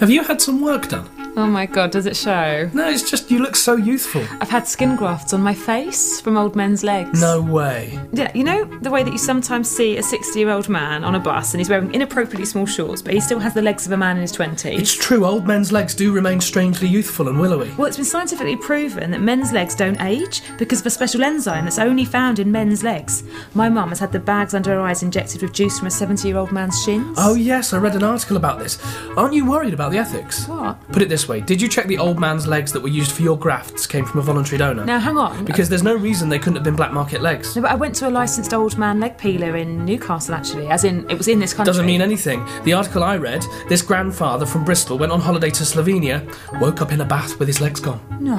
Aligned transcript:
Have 0.00 0.10
you 0.10 0.24
had 0.24 0.42
some 0.42 0.60
work 0.60 0.88
done? 0.88 1.23
Oh 1.36 1.46
my 1.46 1.66
god, 1.66 1.90
does 1.90 2.06
it 2.06 2.16
show? 2.16 2.70
No, 2.72 2.88
it's 2.88 3.10
just 3.10 3.28
you 3.28 3.40
look 3.40 3.56
so 3.56 3.74
youthful. 3.74 4.24
I've 4.40 4.50
had 4.50 4.68
skin 4.68 4.94
grafts 4.94 5.32
on 5.32 5.40
my 5.40 5.52
face 5.52 6.20
from 6.20 6.36
old 6.36 6.54
men's 6.54 6.84
legs. 6.84 7.20
No 7.20 7.42
way. 7.42 7.98
Yeah, 8.12 8.30
you 8.36 8.44
know 8.44 8.64
the 8.82 8.90
way 8.90 9.02
that 9.02 9.10
you 9.10 9.18
sometimes 9.18 9.68
see 9.68 9.96
a 9.96 10.02
60 10.02 10.38
year 10.38 10.50
old 10.50 10.68
man 10.68 11.02
on 11.02 11.16
a 11.16 11.18
bus 11.18 11.52
and 11.52 11.60
he's 11.60 11.68
wearing 11.68 11.92
inappropriately 11.92 12.44
small 12.44 12.66
shorts, 12.66 13.02
but 13.02 13.14
he 13.14 13.20
still 13.20 13.40
has 13.40 13.52
the 13.52 13.62
legs 13.62 13.84
of 13.84 13.90
a 13.90 13.96
man 13.96 14.16
in 14.16 14.22
his 14.22 14.32
20s? 14.32 14.78
It's 14.78 14.94
true, 14.94 15.24
old 15.24 15.44
men's 15.44 15.72
legs 15.72 15.92
do 15.94 16.12
remain 16.12 16.40
strangely 16.40 16.86
youthful 16.86 17.28
and 17.28 17.40
willowy. 17.40 17.72
Well, 17.76 17.88
it's 17.88 17.96
been 17.96 18.06
scientifically 18.06 18.56
proven 18.56 19.10
that 19.10 19.20
men's 19.20 19.50
legs 19.50 19.74
don't 19.74 20.00
age 20.02 20.40
because 20.56 20.80
of 20.80 20.86
a 20.86 20.90
special 20.90 21.24
enzyme 21.24 21.64
that's 21.64 21.80
only 21.80 22.04
found 22.04 22.38
in 22.38 22.52
men's 22.52 22.84
legs. 22.84 23.24
My 23.54 23.68
mum 23.68 23.88
has 23.88 23.98
had 23.98 24.12
the 24.12 24.20
bags 24.20 24.54
under 24.54 24.70
her 24.70 24.80
eyes 24.80 25.02
injected 25.02 25.42
with 25.42 25.52
juice 25.52 25.80
from 25.80 25.88
a 25.88 25.90
70 25.90 26.28
year 26.28 26.36
old 26.36 26.52
man's 26.52 26.80
shins. 26.84 27.16
Oh, 27.18 27.34
yes, 27.34 27.72
I 27.72 27.78
read 27.78 27.96
an 27.96 28.04
article 28.04 28.36
about 28.36 28.60
this. 28.60 28.78
Aren't 29.16 29.34
you 29.34 29.50
worried 29.50 29.74
about 29.74 29.90
the 29.90 29.98
ethics? 29.98 30.46
What? 30.46 30.80
Put 30.92 31.02
it 31.02 31.08
this 31.08 31.23
way 31.28 31.40
Did 31.40 31.60
you 31.60 31.68
check 31.68 31.86
the 31.86 31.98
old 31.98 32.18
man's 32.18 32.46
legs 32.46 32.72
that 32.72 32.80
were 32.80 32.88
used 32.88 33.12
for 33.12 33.22
your 33.22 33.38
grafts 33.38 33.86
came 33.86 34.04
from 34.04 34.20
a 34.20 34.22
voluntary 34.22 34.58
donor? 34.58 34.84
Now, 34.84 34.98
hang 34.98 35.16
on. 35.16 35.44
Because 35.44 35.68
there's 35.68 35.82
no 35.82 35.94
reason 35.94 36.28
they 36.28 36.38
couldn't 36.38 36.56
have 36.56 36.64
been 36.64 36.76
black 36.76 36.92
market 36.92 37.22
legs. 37.22 37.56
No, 37.56 37.62
but 37.62 37.70
I 37.70 37.74
went 37.74 37.94
to 37.96 38.08
a 38.08 38.10
licensed 38.10 38.52
old 38.54 38.78
man 38.78 39.00
leg 39.00 39.18
peeler 39.18 39.56
in 39.56 39.84
Newcastle, 39.84 40.34
actually, 40.34 40.68
as 40.68 40.84
in 40.84 41.08
it 41.10 41.16
was 41.16 41.28
in 41.28 41.38
this 41.38 41.52
country. 41.52 41.70
Doesn't 41.70 41.86
mean 41.86 42.00
anything. 42.00 42.44
The 42.64 42.72
article 42.72 43.02
I 43.02 43.16
read, 43.16 43.44
this 43.68 43.82
grandfather 43.82 44.46
from 44.46 44.64
Bristol 44.64 44.98
went 44.98 45.12
on 45.12 45.20
holiday 45.20 45.50
to 45.50 45.64
Slovenia, 45.64 46.24
woke 46.60 46.80
up 46.80 46.92
in 46.92 47.00
a 47.00 47.04
bath 47.04 47.38
with 47.38 47.48
his 47.48 47.60
legs 47.60 47.80
gone. 47.80 48.00
No. 48.20 48.36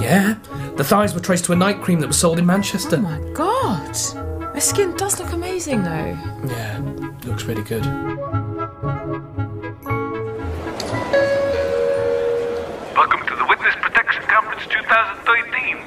Yeah. 0.00 0.38
The 0.76 0.84
thighs 0.84 1.14
were 1.14 1.20
traced 1.20 1.44
to 1.46 1.52
a 1.52 1.56
night 1.56 1.80
cream 1.82 2.00
that 2.00 2.06
was 2.06 2.18
sold 2.18 2.38
in 2.38 2.46
Manchester. 2.46 2.96
Oh 2.96 3.00
my 3.00 3.18
god. 3.32 3.96
My 4.54 4.60
skin 4.60 4.96
does 4.96 5.20
look 5.20 5.32
amazing, 5.32 5.84
though. 5.84 6.18
Yeah, 6.44 6.80
looks 7.24 7.44
really 7.44 7.62
good. 7.62 7.84
2013. 14.98 15.78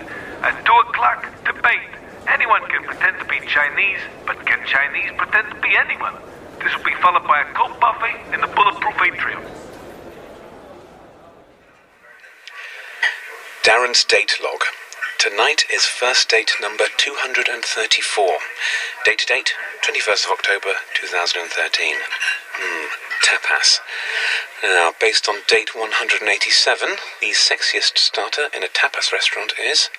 At 0.41 0.55
2 0.65 0.71
o'clock, 0.87 1.27
debate. 1.43 1.91
Anyone 2.27 2.63
can 2.69 2.83
pretend 2.83 3.19
to 3.19 3.25
be 3.25 3.43
Chinese, 3.45 3.99
but 4.25 4.39
can 4.45 4.63
Chinese 4.65 5.11
pretend 5.17 5.51
to 5.51 5.59
be 5.59 5.75
anyone? 5.75 6.15
This 6.63 6.71
will 6.75 6.85
be 6.85 6.95
followed 7.01 7.27
by 7.27 7.41
a 7.41 7.53
cold 7.53 7.77
buffet 7.79 8.33
in 8.33 8.39
the 8.39 8.47
bulletproof 8.47 8.95
atrium. 9.03 9.43
Darren's 13.63 14.05
date 14.05 14.39
log. 14.41 14.63
Tonight 15.19 15.65
is 15.73 15.85
first 15.85 16.29
date 16.29 16.53
number 16.61 16.85
234. 16.97 17.51
Date 19.05 19.19
to 19.19 19.25
date, 19.25 19.53
21st 19.83 20.25
of 20.25 20.31
October 20.31 20.73
2013. 20.95 21.95
Hmm, 22.55 22.87
tapas. 23.21 23.79
Now, 24.63 24.93
based 25.01 25.27
on 25.27 25.41
date 25.47 25.73
187, 25.73 26.21
the 27.19 27.33
sexiest 27.33 27.97
starter 27.97 28.45
in 28.55 28.61
a 28.61 28.67
tapas 28.67 29.11
restaurant 29.11 29.53
is 29.57 29.89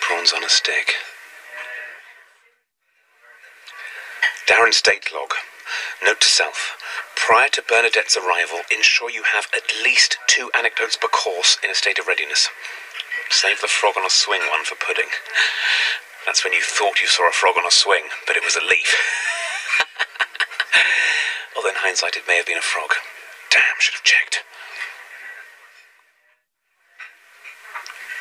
prawns 0.00 0.32
on 0.32 0.42
a 0.42 0.48
stick. 0.48 0.94
Darren's 4.48 4.80
date 4.80 5.12
log. 5.12 5.34
Note 6.02 6.22
to 6.22 6.26
self. 6.26 6.76
Prior 7.14 7.50
to 7.50 7.62
Bernadette's 7.62 8.16
arrival, 8.16 8.60
ensure 8.72 9.10
you 9.10 9.24
have 9.24 9.46
at 9.54 9.84
least 9.84 10.16
two 10.26 10.50
anecdotes 10.56 10.96
per 10.96 11.08
course 11.08 11.58
in 11.62 11.68
a 11.68 11.74
state 11.74 11.98
of 11.98 12.08
readiness. 12.08 12.48
Save 13.28 13.60
the 13.60 13.68
frog 13.68 13.94
on 13.98 14.06
a 14.06 14.10
swing 14.10 14.40
one 14.48 14.64
for 14.64 14.74
pudding. 14.74 15.12
That's 16.24 16.44
when 16.44 16.54
you 16.54 16.62
thought 16.62 17.02
you 17.02 17.08
saw 17.08 17.28
a 17.28 17.32
frog 17.32 17.56
on 17.58 17.66
a 17.66 17.70
swing, 17.70 18.04
but 18.26 18.36
it 18.36 18.42
was 18.42 18.56
a 18.56 18.64
leaf. 18.64 18.96
Although 21.54 21.68
in 21.68 21.84
hindsight 21.84 22.16
it 22.16 22.24
may 22.26 22.38
have 22.38 22.46
been 22.46 22.56
a 22.56 22.62
frog. 22.64 22.96
Damn, 23.50 23.76
should 23.78 23.94
have 23.94 24.04
checked. 24.04 24.44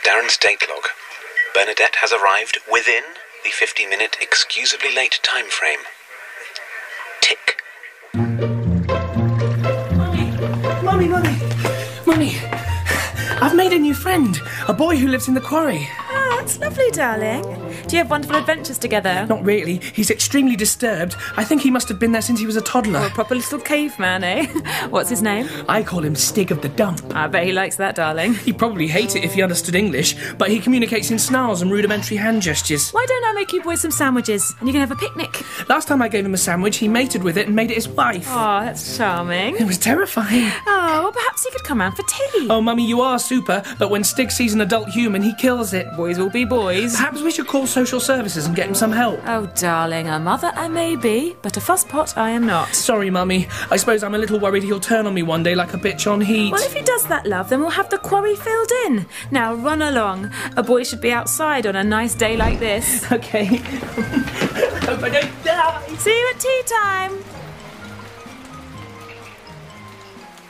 Darren's 0.06 0.38
date 0.38 0.64
log. 0.70 0.84
Bernadette 1.54 1.98
has 2.02 2.12
arrived 2.12 2.58
within 2.72 3.04
the 3.44 3.52
50 3.52 3.86
minute 3.86 4.18
excusably 4.22 4.94
late 4.96 5.20
time 5.24 5.46
frame. 5.50 5.80
Tick. 7.22 7.62
Mummy, 10.84 11.08
mummy, 11.08 11.38
mummy. 12.06 12.36
I've 13.42 13.56
made 13.56 13.74
a 13.74 13.80
new 13.80 13.94
friend, 13.94 14.40
a 14.68 14.74
boy 14.74 14.98
who 14.98 15.08
lives 15.08 15.28
in 15.28 15.34
the 15.34 15.42
quarry. 15.42 15.88
Ah, 16.10 16.38
that's 16.40 16.60
lovely, 16.60 16.90
darling. 16.92 17.44
Do 17.88 17.96
you 17.96 18.02
have 18.02 18.10
wonderful 18.10 18.36
adventures 18.36 18.78
together? 18.78 19.26
Not 19.28 19.44
really. 19.44 19.78
He's 19.94 20.10
extremely 20.10 20.56
disturbed. 20.56 21.16
I 21.38 21.44
think 21.44 21.62
he 21.62 21.72
must 21.72 21.90
have 21.90 22.00
been 22.00 22.12
there 22.12 22.22
since 22.22 22.40
he 22.40 22.46
was 22.46 22.56
a 22.56 22.62
toddler. 22.62 23.00
Oh, 23.00 23.08
a 23.08 23.10
proper 23.10 23.36
little 23.36 23.60
caveman, 23.60 24.24
eh? 24.24 24.46
What's 24.90 25.10
his 25.10 25.22
name? 25.22 25.48
I 25.68 25.84
call 25.84 26.04
him 26.04 26.16
Stig 26.16 26.52
of 26.52 26.62
the 26.62 26.70
Dump. 26.70 27.16
I 27.16 27.28
bet 27.28 27.46
he 27.46 27.52
likes 27.52 27.76
that, 27.78 27.96
darling. 27.96 28.34
He'd 28.36 28.58
probably 28.58 28.88
hate 28.88 29.16
it 29.16 29.24
if 29.24 29.34
he 29.34 29.42
understood 29.42 29.76
English, 29.76 30.16
but 30.38 30.50
he 30.50 30.60
communicates 30.60 31.12
in 31.12 31.20
snarls 31.20 31.62
and 31.62 31.72
rudimentary 31.72 32.18
hand 32.18 32.42
gestures. 32.42 32.92
Why 32.92 33.06
don't 33.08 33.26
I 33.26 33.34
make 33.34 33.54
you 33.54 33.62
boys 33.62 33.82
some 33.82 33.92
sandwiches 33.92 34.54
and 34.60 34.68
you 34.68 34.74
can 34.74 34.82
have 34.82 34.92
a 34.92 34.96
picnic? 34.96 35.44
Last 35.70 35.88
time 35.88 36.02
I 36.02 36.08
gave 36.10 36.26
him 36.26 36.34
a 36.34 36.38
sandwich, 36.38 36.78
he 36.78 36.88
mated 36.88 37.24
with 37.24 37.38
it 37.38 37.48
and 37.48 37.56
made 37.56 37.72
it 37.72 37.76
his 37.76 37.88
wife. 37.88 38.28
Oh, 38.30 38.62
that's 38.62 38.98
charming. 38.98 39.56
It 39.56 39.66
was 39.66 39.78
terrifying. 39.78 40.52
Oh, 40.68 41.02
well, 41.04 41.12
perhaps 41.12 41.44
he 41.44 41.52
could 41.52 41.64
come 41.64 41.80
round 41.80 41.96
for 41.96 42.04
tea. 42.04 42.48
Oh, 42.50 42.62
Mummy, 42.62 42.86
you 42.88 43.02
are 43.02 43.20
super, 43.20 43.64
but 43.78 43.90
when 43.90 44.04
Stig 44.04 44.32
sees 44.32 44.54
an 44.54 44.62
adult 44.62 44.90
human, 44.90 45.22
he 45.22 45.34
kills 45.36 45.74
it. 45.74 45.88
Boys 45.96 46.18
will 46.18 46.30
be 46.30 46.46
boys. 46.46 46.96
Perhaps 46.96 47.22
we 47.22 47.32
should 47.32 47.48
call 47.48 47.68
social 47.70 48.00
services 48.00 48.46
and 48.46 48.56
get 48.56 48.68
him 48.68 48.76
some 48.76 48.92
help. 48.92 49.20
Oh, 49.26 49.46
darling, 49.56 50.08
a 50.08 50.20
mother 50.20 50.52
I 50.56 50.68
may 50.68 50.96
be, 50.96 51.36
but 51.42 51.56
a 51.56 51.60
fusspot 51.60 52.18
I 52.18 52.32
am 52.32 52.46
not. 52.46 52.74
Sorry, 52.76 53.10
Mummy. 53.10 53.48
I 53.72 53.78
suppose 53.78 54.04
I'm 54.04 54.16
a 54.16 54.18
little 54.18 54.40
worried 54.40 54.64
he'll 54.64 54.80
turn 54.80 55.06
on 55.08 55.14
me 55.14 55.24
one 55.24 55.44
day 55.44 55.56
like 55.56 55.74
a 55.74 55.78
bitch 55.78 56.12
on 56.12 56.22
heat. 56.22 56.52
Well, 56.52 56.64
if 56.64 56.74
he 56.74 56.82
does 56.82 57.06
that, 57.08 57.26
love, 57.26 57.50
then 57.50 57.62
we'll 57.62 57.70
have 57.70 57.90
the 57.90 57.98
quarry 58.00 58.36
filled 58.36 58.72
in. 58.86 59.06
Now 59.32 59.54
run 59.54 59.82
along. 59.82 60.32
A 60.58 60.64
boy 60.64 60.84
should 60.84 61.02
be 61.02 61.12
outside 61.12 61.66
on 61.68 61.76
a 61.76 61.84
nice 61.84 62.16
day 62.16 62.36
like 62.36 62.60
this. 62.60 63.06
Okay. 63.20 63.46
Hope 64.86 65.04
I 65.04 65.10
don't 65.10 65.44
die. 65.44 65.88
See 65.98 66.18
you 66.18 66.30
at 66.34 66.40
tea 66.40 66.62
time. 66.66 67.12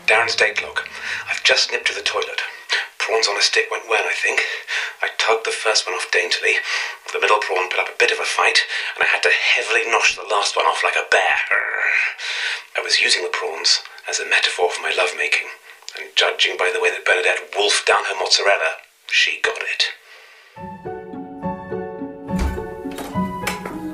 Darren's 0.05 0.35
date 0.35 0.61
log. 0.61 0.79
I've 1.29 1.43
just 1.43 1.71
nipped 1.71 1.87
to 1.87 1.93
the 1.95 2.01
toilet. 2.01 2.41
Prawns 3.09 3.27
on 3.27 3.37
a 3.37 3.41
stick 3.41 3.65
went 3.71 3.89
well, 3.89 4.05
I 4.05 4.13
think. 4.13 4.39
I 5.01 5.09
tugged 5.17 5.43
the 5.43 5.49
first 5.49 5.87
one 5.87 5.95
off 5.95 6.11
daintily. 6.11 6.61
The 7.11 7.19
middle 7.19 7.39
prawn 7.39 7.67
put 7.67 7.79
up 7.79 7.89
a 7.89 7.97
bit 7.97 8.11
of 8.11 8.19
a 8.19 8.23
fight, 8.23 8.59
and 8.93 9.03
I 9.03 9.07
had 9.09 9.23
to 9.23 9.33
heavily 9.33 9.81
nosh 9.81 10.13
the 10.13 10.29
last 10.29 10.55
one 10.55 10.67
off 10.67 10.83
like 10.83 10.93
a 10.93 11.09
bear. 11.09 11.49
I 12.77 12.81
was 12.85 13.01
using 13.01 13.23
the 13.23 13.33
prawns 13.33 13.81
as 14.07 14.19
a 14.19 14.29
metaphor 14.29 14.69
for 14.69 14.83
my 14.83 14.93
lovemaking, 14.95 15.47
and 15.97 16.13
judging 16.15 16.55
by 16.55 16.69
the 16.71 16.79
way 16.79 16.91
that 16.91 17.03
Bernadette 17.03 17.49
wolfed 17.57 17.87
down 17.87 18.05
her 18.05 18.13
mozzarella, 18.13 18.77
she 19.09 19.41
got 19.41 19.57
it. 19.57 19.89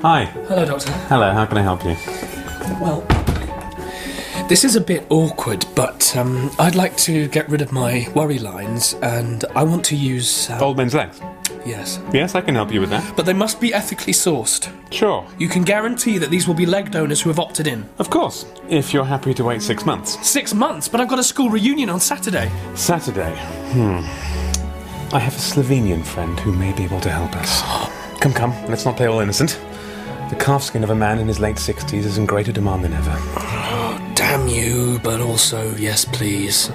Hi. 0.02 0.26
Hello, 0.44 0.66
Doctor. 0.66 0.92
Hello, 1.08 1.32
how 1.32 1.46
can 1.46 1.56
I 1.56 1.62
help 1.62 1.82
you? 1.86 1.96
Well, 2.84 3.00
this 4.48 4.64
is 4.64 4.76
a 4.76 4.80
bit 4.80 5.04
awkward, 5.10 5.64
but 5.74 6.16
um, 6.16 6.50
I'd 6.58 6.76
like 6.76 6.96
to 6.98 7.26
get 7.28 7.48
rid 7.48 7.62
of 7.62 7.72
my 7.72 8.06
worry 8.14 8.38
lines, 8.38 8.94
and 9.02 9.44
I 9.56 9.64
want 9.64 9.84
to 9.86 9.96
use. 9.96 10.48
Uh, 10.48 10.58
Old 10.60 10.76
men's 10.76 10.94
legs. 10.94 11.20
Yes. 11.64 11.98
Yes, 12.12 12.36
I 12.36 12.40
can 12.40 12.54
help 12.54 12.72
you 12.72 12.80
with 12.80 12.90
that. 12.90 13.16
But 13.16 13.26
they 13.26 13.32
must 13.32 13.60
be 13.60 13.74
ethically 13.74 14.12
sourced. 14.12 14.72
Sure. 14.92 15.26
You 15.36 15.48
can 15.48 15.64
guarantee 15.64 16.18
that 16.18 16.30
these 16.30 16.46
will 16.46 16.54
be 16.54 16.64
leg 16.64 16.92
donors 16.92 17.20
who 17.20 17.28
have 17.28 17.40
opted 17.40 17.66
in. 17.66 17.88
Of 17.98 18.08
course, 18.08 18.46
if 18.68 18.94
you're 18.94 19.04
happy 19.04 19.34
to 19.34 19.42
wait 19.42 19.62
six 19.62 19.84
months. 19.84 20.24
Six 20.26 20.54
months, 20.54 20.86
but 20.86 21.00
I've 21.00 21.08
got 21.08 21.18
a 21.18 21.24
school 21.24 21.50
reunion 21.50 21.90
on 21.90 21.98
Saturday. 21.98 22.50
Saturday. 22.76 23.34
Hmm. 23.72 24.04
I 25.14 25.18
have 25.18 25.34
a 25.34 25.38
Slovenian 25.38 26.04
friend 26.04 26.38
who 26.40 26.52
may 26.52 26.72
be 26.72 26.84
able 26.84 27.00
to 27.00 27.10
help 27.10 27.34
us. 27.36 27.62
Come, 28.20 28.32
come, 28.32 28.50
let's 28.66 28.84
not 28.84 28.96
play 28.96 29.06
all 29.06 29.20
innocent. 29.20 29.60
The 30.30 30.36
calf 30.36 30.62
skin 30.62 30.82
of 30.82 30.90
a 30.90 30.94
man 30.94 31.18
in 31.20 31.28
his 31.28 31.38
late 31.38 31.56
60s 31.56 31.92
is 31.92 32.18
in 32.18 32.26
greater 32.26 32.50
demand 32.50 32.82
than 32.82 32.92
ever. 32.94 33.75
Damn 34.16 34.48
you, 34.48 34.98
but 35.02 35.20
also, 35.20 35.76
yes, 35.76 36.06
please. 36.06 36.70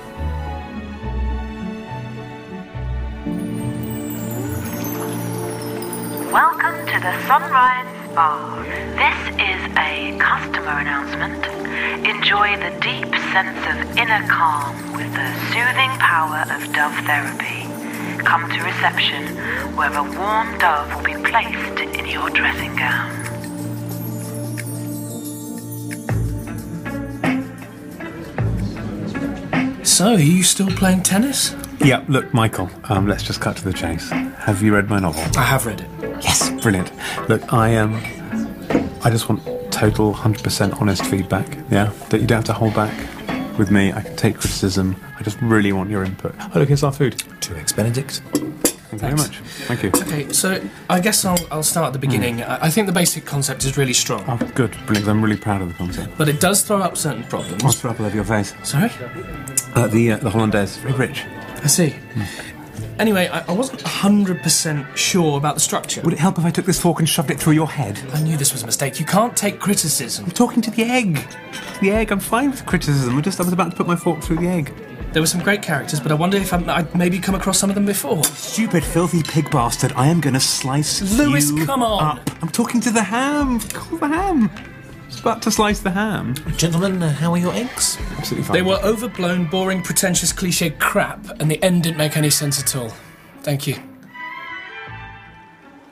Welcome 6.31 6.85
to 6.85 6.99
the 7.01 7.13
Sunrise 7.25 7.89
Spa. 8.11 8.61
This 8.93 9.19
is 9.41 9.61
a 9.75 10.15
customer 10.19 10.77
announcement. 10.85 11.43
Enjoy 12.05 12.57
the 12.57 12.77
deep 12.79 13.09
sense 13.33 13.57
of 13.73 13.97
inner 13.97 14.21
calm 14.27 14.93
with 14.93 15.11
the 15.11 15.33
soothing 15.49 15.89
power 15.97 16.45
of 16.53 16.61
dove 16.73 16.93
therapy. 17.09 17.65
Come 18.23 18.51
to 18.51 18.63
reception 18.63 19.35
where 19.75 19.91
a 19.91 20.03
warm 20.03 20.59
dove 20.59 20.93
will 20.93 21.03
be 21.03 21.15
placed 21.27 21.79
in 21.97 22.05
your 22.05 22.29
dressing 22.29 22.75
gown. 22.75 23.20
So, 29.91 30.13
are 30.13 30.19
you 30.19 30.41
still 30.41 30.69
playing 30.69 31.03
tennis? 31.03 31.53
Yeah, 31.83 32.05
look, 32.07 32.33
Michael, 32.33 32.69
um, 32.85 33.07
let's 33.07 33.23
just 33.23 33.41
cut 33.41 33.57
to 33.57 33.63
the 33.65 33.73
chase. 33.73 34.09
Have 34.09 34.63
you 34.63 34.73
read 34.73 34.89
my 34.89 34.99
novel? 34.99 35.21
I 35.37 35.43
have 35.43 35.65
read 35.65 35.81
it. 35.81 35.89
Yes, 36.23 36.49
brilliant. 36.61 36.89
Look, 37.27 37.51
I 37.51 37.67
am. 37.71 37.95
Um, 37.95 38.89
I 39.03 39.09
just 39.09 39.27
want 39.27 39.43
total 39.69 40.13
100% 40.13 40.79
honest 40.79 41.05
feedback, 41.05 41.57
yeah? 41.69 41.91
That 42.07 42.21
you 42.21 42.25
don't 42.25 42.37
have 42.37 42.45
to 42.45 42.53
hold 42.53 42.73
back 42.73 42.97
with 43.59 43.69
me. 43.69 43.91
I 43.91 43.99
can 43.99 44.15
take 44.15 44.35
criticism. 44.35 44.95
I 45.19 45.23
just 45.23 45.39
really 45.41 45.73
want 45.73 45.89
your 45.89 46.05
input. 46.05 46.35
Oh, 46.39 46.59
look, 46.59 46.69
here's 46.69 46.83
our 46.83 46.93
food. 46.93 47.21
Two 47.41 47.57
eggs 47.57 47.73
Benedict. 47.73 48.21
Thank 48.91 49.01
you 49.03 49.07
very 49.07 49.15
much. 49.15 49.37
Thank 49.67 49.83
you. 49.83 49.89
Okay, 49.89 50.33
so 50.33 50.61
I 50.89 50.99
guess 50.99 51.23
I'll, 51.25 51.39
I'll 51.49 51.63
start 51.63 51.87
at 51.87 51.93
the 51.93 51.99
beginning. 51.99 52.43
I, 52.43 52.65
I 52.65 52.69
think 52.69 52.87
the 52.87 52.93
basic 52.93 53.25
concept 53.25 53.63
is 53.63 53.77
really 53.77 53.93
strong, 53.93 54.23
Oh, 54.27 54.37
good. 54.53 54.75
Brilliant. 54.85 55.07
I'm 55.09 55.23
really 55.23 55.37
proud 55.37 55.61
of 55.61 55.69
the 55.69 55.73
concept. 55.75 56.17
but 56.17 56.27
it 56.27 56.39
does 56.41 56.61
throw 56.63 56.79
up 56.81 56.97
certain 56.97 57.23
problems. 57.23 57.63
What's 57.63 57.81
the 57.81 57.89
apple 57.89 58.05
over 58.05 58.15
your 58.15 58.25
face? 58.25 58.53
Sorry? 58.63 58.91
Uh, 59.75 59.87
the 59.87 60.11
uh, 60.13 60.17
the 60.17 60.29
hollandaise, 60.29 60.75
very 60.77 60.93
rich. 60.95 61.23
I 61.63 61.67
see. 61.67 61.95
Anyway, 62.99 63.27
I, 63.29 63.39
I 63.47 63.51
wasn't 63.53 63.79
100% 63.81 64.95
sure 64.97 65.37
about 65.37 65.55
the 65.55 65.61
structure. 65.61 66.01
Would 66.01 66.13
it 66.13 66.19
help 66.19 66.37
if 66.37 66.45
I 66.45 66.51
took 66.51 66.65
this 66.65 66.79
fork 66.79 66.99
and 66.99 67.07
shoved 67.09 67.31
it 67.31 67.39
through 67.39 67.53
your 67.53 67.69
head? 67.69 67.99
I 68.13 68.21
knew 68.21 68.37
this 68.37 68.51
was 68.51 68.61
a 68.63 68.65
mistake. 68.65 68.99
You 68.99 69.05
can't 69.05 69.35
take 69.35 69.59
criticism. 69.59 70.25
I'm 70.25 70.31
talking 70.31 70.61
to 70.63 70.71
the 70.71 70.83
egg. 70.83 71.19
The 71.81 71.91
egg. 71.91 72.11
I'm 72.11 72.19
fine 72.19 72.51
with 72.51 72.65
criticism. 72.65 73.17
I 73.17 73.21
just 73.21 73.39
I 73.39 73.43
was 73.43 73.53
about 73.53 73.71
to 73.71 73.77
put 73.77 73.87
my 73.87 73.95
fork 73.95 74.21
through 74.21 74.37
the 74.37 74.47
egg. 74.47 74.73
There 75.11 75.21
were 75.21 75.27
some 75.27 75.41
great 75.41 75.61
characters, 75.61 75.99
but 75.99 76.09
I 76.09 76.15
wonder 76.15 76.37
if 76.37 76.53
I'm, 76.53 76.69
I'd 76.69 76.95
maybe 76.95 77.19
come 77.19 77.35
across 77.35 77.59
some 77.59 77.69
of 77.69 77.75
them 77.75 77.85
before. 77.85 78.23
Stupid, 78.23 78.81
filthy 78.81 79.21
pig 79.21 79.51
bastard! 79.51 79.91
I 79.97 80.07
am 80.07 80.21
going 80.21 80.35
to 80.35 80.39
slice 80.39 81.01
Lewis, 81.17 81.51
you 81.51 81.65
come 81.65 81.83
on. 81.83 82.17
up. 82.17 82.29
I'm 82.41 82.47
talking 82.47 82.79
to 82.79 82.91
the 82.91 83.03
ham. 83.03 83.59
Call 83.59 83.97
the 83.97 84.07
ham. 84.07 84.49
Just 85.09 85.19
about 85.19 85.41
to 85.41 85.51
slice 85.51 85.79
the 85.79 85.91
ham. 85.91 86.35
Gentlemen, 86.55 87.03
uh, 87.03 87.11
how 87.11 87.31
are 87.33 87.37
your 87.37 87.53
eggs? 87.53 87.97
Absolutely 88.17 88.47
fine. 88.47 88.53
They 88.53 88.61
were 88.61 88.79
overblown, 88.83 89.47
boring, 89.47 89.81
pretentious, 89.81 90.31
cliche 90.31 90.69
crap, 90.69 91.41
and 91.41 91.51
the 91.51 91.61
end 91.61 91.83
didn't 91.83 91.97
make 91.97 92.15
any 92.15 92.29
sense 92.29 92.61
at 92.61 92.73
all. 92.77 92.93
Thank 93.41 93.67
you. 93.67 93.75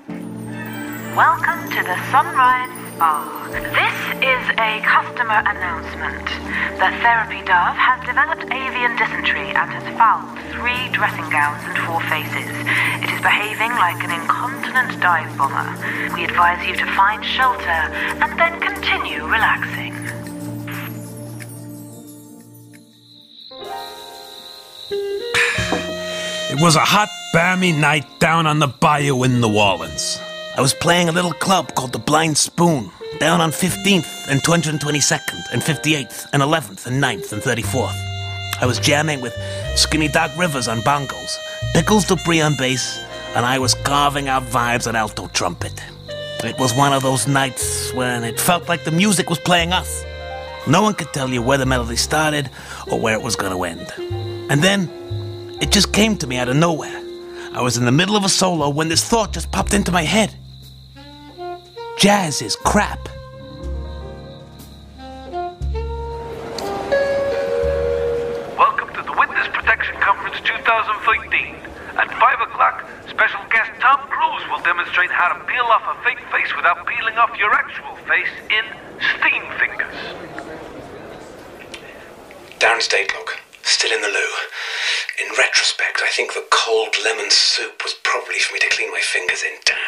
Welcome 0.07 1.69
to 1.71 1.83
the 1.83 2.09
Sunrise 2.09 2.78
Spa. 2.99 3.47
This 3.47 3.99
is 4.19 4.43
a 4.59 4.83
customer 4.83 5.39
announcement. 5.47 6.27
The 6.83 6.91
Therapy 6.99 7.39
Dove 7.47 7.79
has 7.79 8.03
developed 8.03 8.43
avian 8.51 8.91
dysentery 8.99 9.55
and 9.55 9.71
has 9.71 9.87
fouled 9.95 10.27
three 10.51 10.91
dressing 10.91 11.23
gowns 11.31 11.63
and 11.63 11.77
four 11.87 12.03
faces. 12.11 12.51
It 12.99 13.07
is 13.15 13.21
behaving 13.23 13.71
like 13.79 14.03
an 14.03 14.11
incontinent 14.11 14.99
dive 14.99 15.31
bomber. 15.37 15.71
We 16.13 16.25
advise 16.25 16.59
you 16.67 16.75
to 16.75 16.85
find 16.91 17.23
shelter 17.23 17.79
and 18.19 18.37
then 18.37 18.59
continue 18.59 19.23
relaxing. 19.23 19.95
It 26.51 26.59
was 26.59 26.75
a 26.75 26.83
hot, 26.83 27.07
balmy 27.31 27.71
night 27.71 28.19
down 28.19 28.45
on 28.45 28.59
the 28.59 28.67
bayou 28.67 29.23
in 29.23 29.39
New 29.39 29.57
Orleans. 29.57 30.19
I 30.59 30.61
was 30.61 30.73
playing 30.73 31.07
a 31.07 31.13
little 31.13 31.31
club 31.31 31.73
called 31.73 31.93
the 31.93 31.99
Blind 31.99 32.37
Spoon, 32.37 32.91
down 33.17 33.39
on 33.39 33.49
15th 33.49 34.27
and 34.27 34.43
222nd 34.43 35.53
and 35.53 35.61
58th 35.61 36.27
and 36.33 36.43
11th 36.43 36.85
and 36.85 37.01
9th 37.01 37.31
and 37.31 37.41
34th. 37.41 37.95
I 38.61 38.65
was 38.65 38.77
jamming 38.77 39.21
with 39.21 39.33
Skinny 39.77 40.09
Doc 40.09 40.31
Rivers 40.37 40.67
on 40.67 40.79
bongos, 40.79 41.37
Pickles 41.73 42.03
Dupree 42.03 42.41
on 42.41 42.57
bass, 42.57 42.99
and 43.35 43.45
I 43.45 43.57
was 43.57 43.73
carving 43.73 44.27
out 44.27 44.43
vibes 44.43 44.85
on 44.85 44.97
alto 44.97 45.27
trumpet. 45.27 45.81
It 46.43 46.59
was 46.59 46.73
one 46.75 46.91
of 46.91 47.03
those 47.03 47.25
nights 47.25 47.93
when 47.93 48.25
it 48.25 48.37
felt 48.37 48.67
like 48.67 48.83
the 48.83 48.91
music 48.91 49.29
was 49.29 49.39
playing 49.39 49.71
us. 49.71 50.03
No 50.67 50.81
one 50.81 50.93
could 50.93 51.13
tell 51.13 51.29
you 51.29 51.41
where 51.41 51.57
the 51.57 51.65
melody 51.65 51.95
started 51.95 52.49
or 52.91 52.99
where 52.99 53.13
it 53.13 53.23
was 53.23 53.37
going 53.37 53.53
to 53.53 53.63
end. 53.63 53.93
And 54.51 54.61
then 54.61 54.89
it 55.61 55.71
just 55.71 55.93
came 55.93 56.17
to 56.17 56.27
me 56.27 56.35
out 56.35 56.49
of 56.49 56.57
nowhere. 56.57 57.01
I 57.53 57.61
was 57.61 57.77
in 57.77 57.85
the 57.85 57.93
middle 57.93 58.17
of 58.17 58.25
a 58.25 58.29
solo 58.29 58.67
when 58.67 58.89
this 58.89 59.05
thought 59.05 59.31
just 59.31 59.53
popped 59.53 59.73
into 59.73 59.93
my 59.93 60.03
head. 60.03 60.35
Jazz 61.99 62.41
is 62.41 62.55
crap. 62.55 63.09
Welcome 68.55 68.87
to 68.95 69.03
the 69.03 69.11
Witness 69.19 69.49
Protection 69.51 69.99
Conference 69.99 70.37
2013. 70.39 71.55
At 71.99 72.07
5 72.07 72.39
o'clock, 72.47 72.85
special 73.09 73.41
guest 73.51 73.71
Tom 73.81 73.99
Cruise 74.07 74.47
will 74.49 74.63
demonstrate 74.63 75.11
how 75.11 75.27
to 75.33 75.43
peel 75.43 75.65
off 75.65 75.83
a 75.91 76.01
fake 76.05 76.23
face 76.31 76.55
without 76.55 76.87
peeling 76.87 77.17
off 77.17 77.37
your 77.37 77.51
actual 77.51 77.97
face 78.07 78.31
in 78.47 78.63
Steam 79.19 79.43
Fingers. 79.59 79.99
Downstate 82.59 83.13
log. 83.13 83.31
Still 83.63 83.91
in 83.91 84.01
the 84.01 84.07
loo. 84.07 84.33
In 85.19 85.35
retrospect, 85.37 85.99
I 86.01 86.09
think 86.15 86.33
the 86.33 86.47
cold 86.49 86.95
lemon 87.03 87.29
soup 87.29 87.83
was 87.83 87.93
probably 88.05 88.39
for 88.39 88.53
me 88.53 88.59
to 88.61 88.69
clean 88.69 88.89
my 88.89 89.01
fingers 89.01 89.43
in. 89.43 89.59
Damn. 89.65 89.78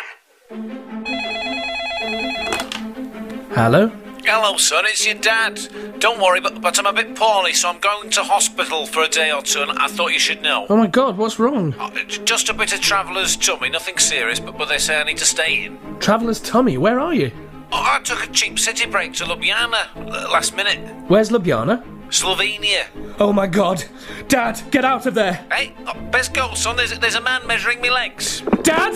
Hello? 3.53 3.87
Hello, 4.23 4.55
son, 4.57 4.85
it's 4.85 5.05
your 5.05 5.15
dad. 5.15 5.59
Don't 5.99 6.21
worry, 6.21 6.39
but, 6.39 6.61
but 6.61 6.77
I'm 6.79 6.85
a 6.85 6.93
bit 6.93 7.15
poorly, 7.15 7.53
so 7.53 7.69
I'm 7.69 7.79
going 7.79 8.09
to 8.11 8.23
hospital 8.23 8.85
for 8.85 9.03
a 9.03 9.07
day 9.09 9.31
or 9.31 9.41
two, 9.41 9.61
and 9.61 9.71
I 9.71 9.87
thought 9.87 10.13
you 10.13 10.19
should 10.19 10.41
know. 10.41 10.67
Oh 10.69 10.77
my 10.77 10.87
god, 10.87 11.17
what's 11.17 11.39
wrong? 11.39 11.73
Uh, 11.79 11.89
j- 12.07 12.23
Just 12.23 12.49
a 12.49 12.53
bit 12.53 12.71
of 12.73 12.81
traveller's 12.81 13.35
tummy, 13.35 13.69
nothing 13.69 13.97
serious, 13.97 14.39
but, 14.39 14.57
but 14.57 14.69
they 14.69 14.77
say 14.77 14.99
I 14.99 15.03
need 15.03 15.17
to 15.17 15.25
stay 15.25 15.65
in. 15.65 15.79
Traveller's 15.99 16.39
tummy, 16.39 16.77
where 16.77 16.99
are 16.99 17.13
you? 17.13 17.31
Oh, 17.71 17.83
I 17.83 17.99
took 18.03 18.23
a 18.23 18.31
cheap 18.31 18.59
city 18.59 18.85
break 18.85 19.13
to 19.13 19.23
Ljubljana 19.23 19.87
uh, 19.95 20.29
last 20.31 20.55
minute. 20.55 20.79
Where's 21.07 21.29
Ljubljana? 21.29 21.83
Slovenia. 22.09 22.85
Oh 23.19 23.33
my 23.33 23.47
god. 23.47 23.83
Dad, 24.27 24.61
get 24.71 24.85
out 24.85 25.05
of 25.07 25.13
there. 25.15 25.33
Hey, 25.51 25.73
oh, 25.87 25.93
best 26.11 26.33
go, 26.33 26.53
son. 26.53 26.75
There's, 26.75 26.97
there's 26.99 27.15
a 27.15 27.21
man 27.21 27.45
measuring 27.47 27.81
me 27.81 27.89
legs. 27.89 28.41
Dad! 28.63 28.93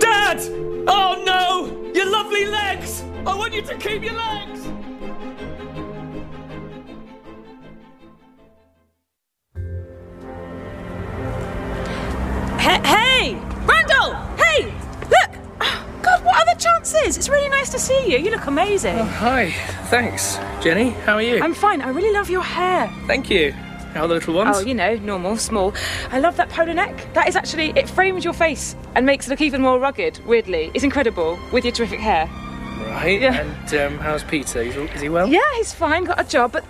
Dad! 0.00 0.38
Oh 0.88 1.22
no! 1.24 1.92
Your 1.94 2.10
lovely 2.10 2.44
legs! 2.46 3.02
I 3.28 3.34
want 3.34 3.52
you 3.52 3.60
to 3.60 3.76
keep 3.76 4.02
your 4.02 4.14
legs! 4.14 4.64
Hey, 12.58 12.80
hey! 12.84 13.34
Randall! 13.66 14.14
Hey! 14.38 14.72
Look! 15.10 15.30
Oh, 15.60 15.86
God, 16.00 16.24
what 16.24 16.36
are 16.36 16.54
the 16.54 16.58
chances? 16.58 17.18
It's 17.18 17.28
really 17.28 17.50
nice 17.50 17.68
to 17.68 17.78
see 17.78 18.10
you. 18.10 18.16
You 18.16 18.30
look 18.30 18.46
amazing. 18.46 18.98
Oh, 18.98 19.04
hi, 19.04 19.50
thanks. 19.90 20.38
Jenny, 20.62 20.90
how 20.90 21.16
are 21.16 21.22
you? 21.22 21.42
I'm 21.42 21.52
fine. 21.52 21.82
I 21.82 21.90
really 21.90 22.12
love 22.12 22.30
your 22.30 22.42
hair. 22.42 22.90
Thank 23.06 23.28
you. 23.28 23.52
How 23.92 24.04
are 24.04 24.08
the 24.08 24.14
little 24.14 24.34
ones? 24.34 24.56
Oh, 24.56 24.60
you 24.60 24.74
know, 24.74 24.96
normal, 24.96 25.36
small. 25.36 25.74
I 26.10 26.18
love 26.18 26.36
that 26.36 26.48
polo 26.48 26.72
neck. 26.72 27.12
That 27.12 27.28
is 27.28 27.36
actually, 27.36 27.74
it 27.76 27.90
frames 27.90 28.24
your 28.24 28.32
face 28.32 28.74
and 28.94 29.04
makes 29.04 29.26
it 29.26 29.30
look 29.30 29.42
even 29.42 29.60
more 29.60 29.78
rugged, 29.78 30.18
weirdly. 30.24 30.70
It's 30.72 30.84
incredible 30.84 31.38
with 31.52 31.66
your 31.66 31.72
terrific 31.72 32.00
hair. 32.00 32.26
Right. 32.88 33.20
yeah. 33.20 33.40
And 33.40 33.74
um, 33.74 33.98
how's 33.98 34.24
Peter? 34.24 34.60
Is, 34.62 34.76
is 34.76 35.00
he 35.00 35.08
well? 35.08 35.28
Yeah, 35.28 35.40
he's 35.56 35.72
fine, 35.72 36.04
got 36.04 36.20
a 36.20 36.24
job, 36.24 36.52
but 36.52 36.64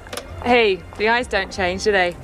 hey, 0.44 0.82
the 0.96 1.08
eyes 1.08 1.26
don't 1.26 1.52
change, 1.52 1.84
do 1.84 1.92
they? 1.92 2.16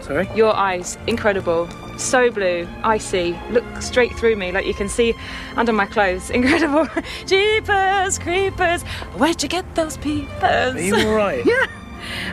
Sorry? 0.00 0.28
Your 0.34 0.54
eyes, 0.54 0.98
incredible. 1.06 1.68
So 1.96 2.30
blue, 2.30 2.68
icy, 2.82 3.38
look 3.50 3.64
straight 3.80 4.12
through 4.16 4.36
me 4.36 4.52
like 4.52 4.66
you 4.66 4.74
can 4.74 4.88
see 4.88 5.14
under 5.56 5.72
my 5.72 5.86
clothes. 5.86 6.28
Incredible. 6.38 6.88
Jeepers, 7.24 8.18
creepers, 8.18 8.82
where'd 9.16 9.42
you 9.42 9.48
get 9.48 9.74
those 9.76 9.96
peepers? 9.96 10.74
Are 10.74 10.80
you 10.80 10.96
alright? 10.96 11.46
yeah. 11.46 11.66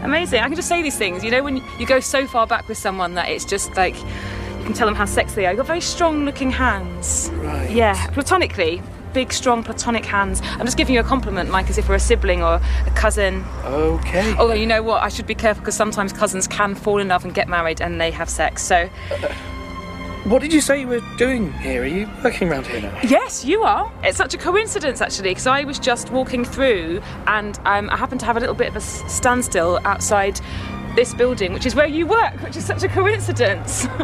Amazing. 0.01 0.41
I 0.41 0.47
can 0.47 0.55
just 0.55 0.67
say 0.67 0.81
these 0.81 0.97
things. 0.97 1.23
You 1.23 1.31
know, 1.31 1.43
when 1.43 1.57
you 1.79 1.85
go 1.85 1.99
so 1.99 2.27
far 2.27 2.47
back 2.47 2.67
with 2.67 2.77
someone 2.77 3.13
that 3.13 3.29
it's 3.29 3.45
just 3.45 3.77
like 3.77 3.95
you 3.95 4.65
can 4.65 4.73
tell 4.73 4.87
them 4.87 4.95
how 4.95 5.05
sexy 5.05 5.35
they 5.35 5.45
are. 5.45 5.51
You've 5.51 5.57
got 5.57 5.67
very 5.67 5.81
strong 5.81 6.25
looking 6.25 6.51
hands. 6.51 7.29
Right. 7.33 7.69
Yeah, 7.71 8.07
platonically, 8.07 8.81
big, 9.13 9.33
strong, 9.33 9.63
platonic 9.63 10.05
hands. 10.05 10.41
I'm 10.43 10.65
just 10.65 10.77
giving 10.77 10.95
you 10.95 11.01
a 11.01 11.03
compliment, 11.03 11.49
like 11.51 11.69
as 11.69 11.77
if 11.77 11.89
we're 11.89 11.95
a 11.95 11.99
sibling 11.99 12.41
or 12.41 12.55
a 12.85 12.91
cousin. 12.95 13.43
Okay. 13.63 14.33
Although, 14.35 14.53
you 14.53 14.65
know 14.65 14.83
what, 14.83 15.03
I 15.03 15.09
should 15.09 15.27
be 15.27 15.35
careful 15.35 15.61
because 15.61 15.75
sometimes 15.75 16.13
cousins 16.13 16.47
can 16.47 16.75
fall 16.75 16.99
in 16.99 17.09
love 17.09 17.23
and 17.25 17.33
get 17.33 17.47
married 17.47 17.81
and 17.81 17.99
they 17.99 18.11
have 18.11 18.29
sex. 18.29 18.63
So, 18.63 18.89
What 20.25 20.43
did 20.43 20.53
you 20.53 20.61
say 20.61 20.79
you 20.81 20.87
were 20.87 21.01
doing 21.17 21.51
here? 21.51 21.81
Are 21.81 21.87
you 21.87 22.07
working 22.23 22.47
around 22.47 22.67
here 22.67 22.81
now? 22.81 22.99
yes, 23.01 23.43
you 23.43 23.63
are. 23.63 23.91
It's 24.03 24.19
such 24.19 24.35
a 24.35 24.37
coincidence, 24.37 25.01
actually, 25.01 25.31
because 25.31 25.47
I 25.47 25.63
was 25.63 25.79
just 25.79 26.11
walking 26.11 26.45
through 26.45 27.01
and 27.25 27.59
um, 27.65 27.89
I 27.89 27.97
happened 27.97 28.19
to 28.19 28.27
have 28.27 28.37
a 28.37 28.39
little 28.39 28.53
bit 28.53 28.67
of 28.67 28.75
a 28.75 28.81
standstill 28.81 29.79
outside 29.83 30.39
this 30.95 31.13
building, 31.13 31.53
which 31.53 31.65
is 31.65 31.75
where 31.75 31.87
you 31.87 32.05
work, 32.05 32.41
which 32.43 32.55
is 32.55 32.65
such 32.65 32.83
a 32.83 32.87
coincidence. 32.87 33.87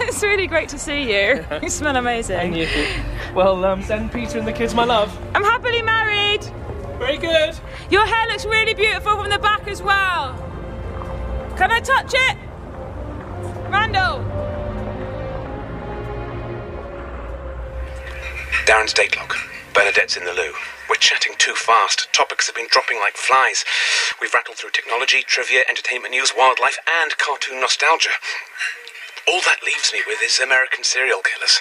it's 0.00 0.22
really 0.22 0.46
great 0.46 0.68
to 0.70 0.78
see 0.78 1.12
you. 1.12 1.44
You 1.62 1.70
smell 1.70 1.96
amazing. 1.96 2.36
And 2.36 2.56
you. 2.56 2.68
Well, 3.34 3.64
um, 3.64 3.82
send 3.82 4.12
Peter 4.12 4.38
and 4.38 4.46
the 4.46 4.52
kids 4.52 4.74
my 4.74 4.84
love. 4.84 5.16
I'm 5.34 5.42
happily 5.42 5.82
married. 5.82 6.44
Very 6.98 7.18
good. 7.18 7.54
Your 7.90 8.06
hair 8.06 8.28
looks 8.28 8.44
really 8.44 8.74
beautiful 8.74 9.16
from 9.16 9.30
the 9.30 9.38
back 9.38 9.66
as 9.68 9.82
well. 9.82 10.34
Can 11.56 11.70
I 11.72 11.80
touch 11.80 12.12
it? 12.14 12.36
Randall. 13.70 14.36
date 18.94 19.16
log. 19.16 19.34
Bernadette's 19.76 20.16
in 20.16 20.24
the 20.24 20.32
loo. 20.32 20.56
We're 20.88 20.96
chatting 20.96 21.34
too 21.36 21.52
fast. 21.52 22.08
Topics 22.14 22.46
have 22.46 22.56
been 22.56 22.72
dropping 22.72 22.96
like 22.96 23.20
flies. 23.20 23.62
We've 24.18 24.32
rattled 24.32 24.56
through 24.56 24.72
technology, 24.72 25.20
trivia, 25.20 25.68
entertainment 25.68 26.16
news, 26.16 26.32
wildlife, 26.32 26.78
and 26.88 27.12
cartoon 27.18 27.60
nostalgia. 27.60 28.16
All 29.28 29.44
that 29.44 29.60
leaves 29.60 29.92
me 29.92 30.00
with 30.06 30.24
is 30.24 30.40
American 30.40 30.82
serial 30.82 31.20
killers. 31.20 31.60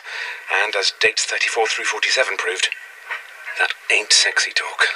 And 0.63 0.73
as 0.79 0.93
dates 1.01 1.25
34 1.25 1.67
through 1.67 1.91
47 1.91 2.37
proved, 2.37 2.69
that 3.59 3.75
ain't 3.91 4.13
sexy 4.13 4.51
talk. 4.55 4.87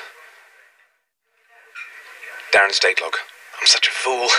Darren 2.56 2.72
Statelog. 2.72 3.20
I'm 3.60 3.68
such 3.68 3.90
a 3.90 3.92
fool. 3.92 4.32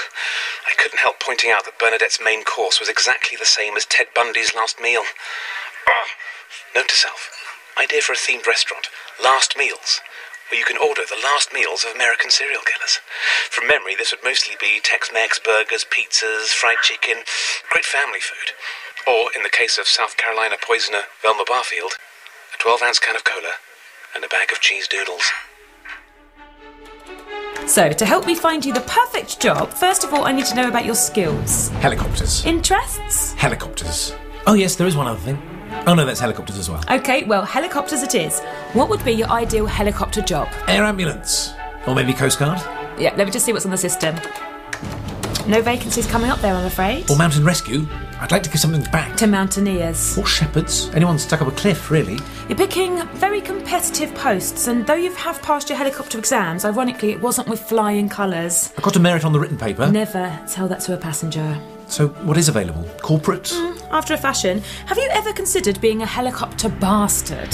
I 0.65 0.73
couldn't 0.81 1.05
help 1.05 1.21
pointing 1.21 1.51
out 1.51 1.67
that 1.67 1.79
Bernadette's 1.79 2.17
main 2.17 2.45
course 2.45 2.81
was 2.81 2.89
exactly 2.89 3.37
the 3.37 3.45
same 3.45 3.77
as 3.77 3.85
Ted 3.85 4.07
Bundy's 4.15 4.55
last 4.55 4.81
meal. 4.81 5.05
Note 6.75 6.89
to 6.89 6.97
self 6.97 7.40
idea 7.79 8.03
for 8.03 8.13
a 8.13 8.17
themed 8.17 8.47
restaurant 8.47 8.89
Last 9.23 9.57
Meals, 9.57 10.01
where 10.51 10.59
you 10.59 10.67
can 10.67 10.79
order 10.79 11.03
the 11.07 11.21
last 11.23 11.53
meals 11.53 11.85
of 11.85 11.95
American 11.95 12.31
serial 12.31 12.63
killers. 12.67 12.99
From 13.51 13.69
memory, 13.69 13.95
this 13.95 14.11
would 14.11 14.25
mostly 14.25 14.57
be 14.61 14.81
Tex 14.83 15.11
Mex 15.13 15.39
burgers, 15.39 15.87
pizzas, 15.87 16.51
fried 16.51 16.83
chicken, 16.83 17.23
great 17.71 17.85
family 17.85 18.21
food. 18.21 18.57
Or, 19.07 19.31
in 19.37 19.43
the 19.43 19.51
case 19.51 19.79
of 19.79 19.87
South 19.87 20.17
Carolina 20.17 20.57
poisoner 20.61 21.07
Velma 21.23 21.45
Barfield, 21.47 21.93
a 22.55 22.59
12 22.59 22.83
ounce 22.83 22.99
can 22.99 23.17
of 23.17 23.25
cola 23.25 23.63
and 24.15 24.25
a 24.25 24.29
bag 24.29 24.51
of 24.53 24.61
cheese 24.61 24.89
doodles. 24.89 25.25
So, 27.67 27.93
to 27.93 28.05
help 28.05 28.27
me 28.27 28.35
find 28.35 28.65
you 28.65 28.73
the 28.73 28.81
perfect 28.81 29.41
job, 29.41 29.73
first 29.73 30.03
of 30.03 30.13
all, 30.13 30.25
I 30.25 30.33
need 30.33 30.47
to 30.47 30.57
know 30.57 30.69
about 30.69 30.85
your 30.85 30.97
skills. 30.97 31.69
Helicopters. 31.81 32.45
Interests? 32.45 33.35
Helicopters. 33.35 34.13
Oh, 34.47 34.55
yes, 34.55 34.75
there 34.75 34.87
is 34.87 34.97
one 34.97 35.07
other 35.07 35.21
thing. 35.21 35.60
Oh, 35.87 35.95
no, 35.95 36.05
that's 36.05 36.21
helicopters 36.21 36.59
as 36.59 36.69
well. 36.69 36.83
Okay, 36.91 37.25
well, 37.25 37.45
helicopters 37.45 38.03
it 38.03 38.15
is. 38.15 38.41
What 38.73 38.89
would 38.89 39.05
be 39.05 39.13
your 39.13 39.29
ideal 39.29 39.67
helicopter 39.67 40.23
job? 40.23 40.49
Air 40.69 40.85
ambulance. 40.85 41.53
Or 41.87 41.95
maybe 41.95 42.13
Coast 42.13 42.39
Guard. 42.39 42.61
Yeah, 42.99 43.15
let 43.17 43.27
me 43.27 43.33
just 43.33 43.47
see 43.47 43.53
what's 43.53 43.65
on 43.65 43.71
the 43.71 43.79
system. 43.79 44.17
No 45.49 45.63
vacancies 45.63 46.07
coming 46.07 46.31
up 46.31 46.39
there, 46.41 46.55
I'm 46.55 46.67
afraid. 46.67 47.11
Or 47.11 47.17
mountain 47.17 47.45
rescue. 47.45 47.87
I'd 48.21 48.31
like 48.31 48.43
to 48.43 48.51
give 48.51 48.61
something 48.61 48.83
back. 48.93 49.17
To 49.17 49.27
mountaineers. 49.27 50.19
Or 50.19 50.27
shepherds. 50.27 50.91
Anyone 50.91 51.19
stuck 51.19 51.41
up 51.41 51.49
a 51.49 51.53
cliff, 51.53 51.91
really. 51.91 52.19
You're 52.49 52.59
picking 52.59 53.05
very 53.15 53.41
competitive 53.41 54.15
posts, 54.15 54.69
and 54.69 54.87
though 54.87 54.95
you 54.95 55.13
have 55.15 55.41
passed 55.43 55.71
your 55.71 55.79
helicopter 55.79 56.19
exams, 56.19 56.65
ironically, 56.67 57.13
it 57.13 57.21
wasn't 57.21 57.49
with 57.49 57.61
flying 57.61 58.09
colours. 58.09 58.73
I 58.77 58.83
got 58.83 58.97
a 58.97 59.01
merit 59.01 59.25
on 59.25 59.33
the 59.33 59.41
written 59.41 59.57
paper. 59.57 59.91
Never 59.91 60.39
tell 60.47 60.69
that 60.69 60.81
to 60.81 60.95
a 60.95 60.99
passenger. 60.99 61.59
So, 61.91 62.09
what 62.25 62.37
is 62.37 62.49
available? 62.49 62.85
Corporate? 63.03 63.45
Mm, 63.45 63.89
after 63.91 64.15
a 64.15 64.17
fashion, 64.17 64.63
have 64.87 64.97
you 64.97 65.09
ever 65.11 65.33
considered 65.33 65.81
being 65.81 66.03
a 66.03 66.07
helicopter 66.07 66.69
bastard? 66.69 67.53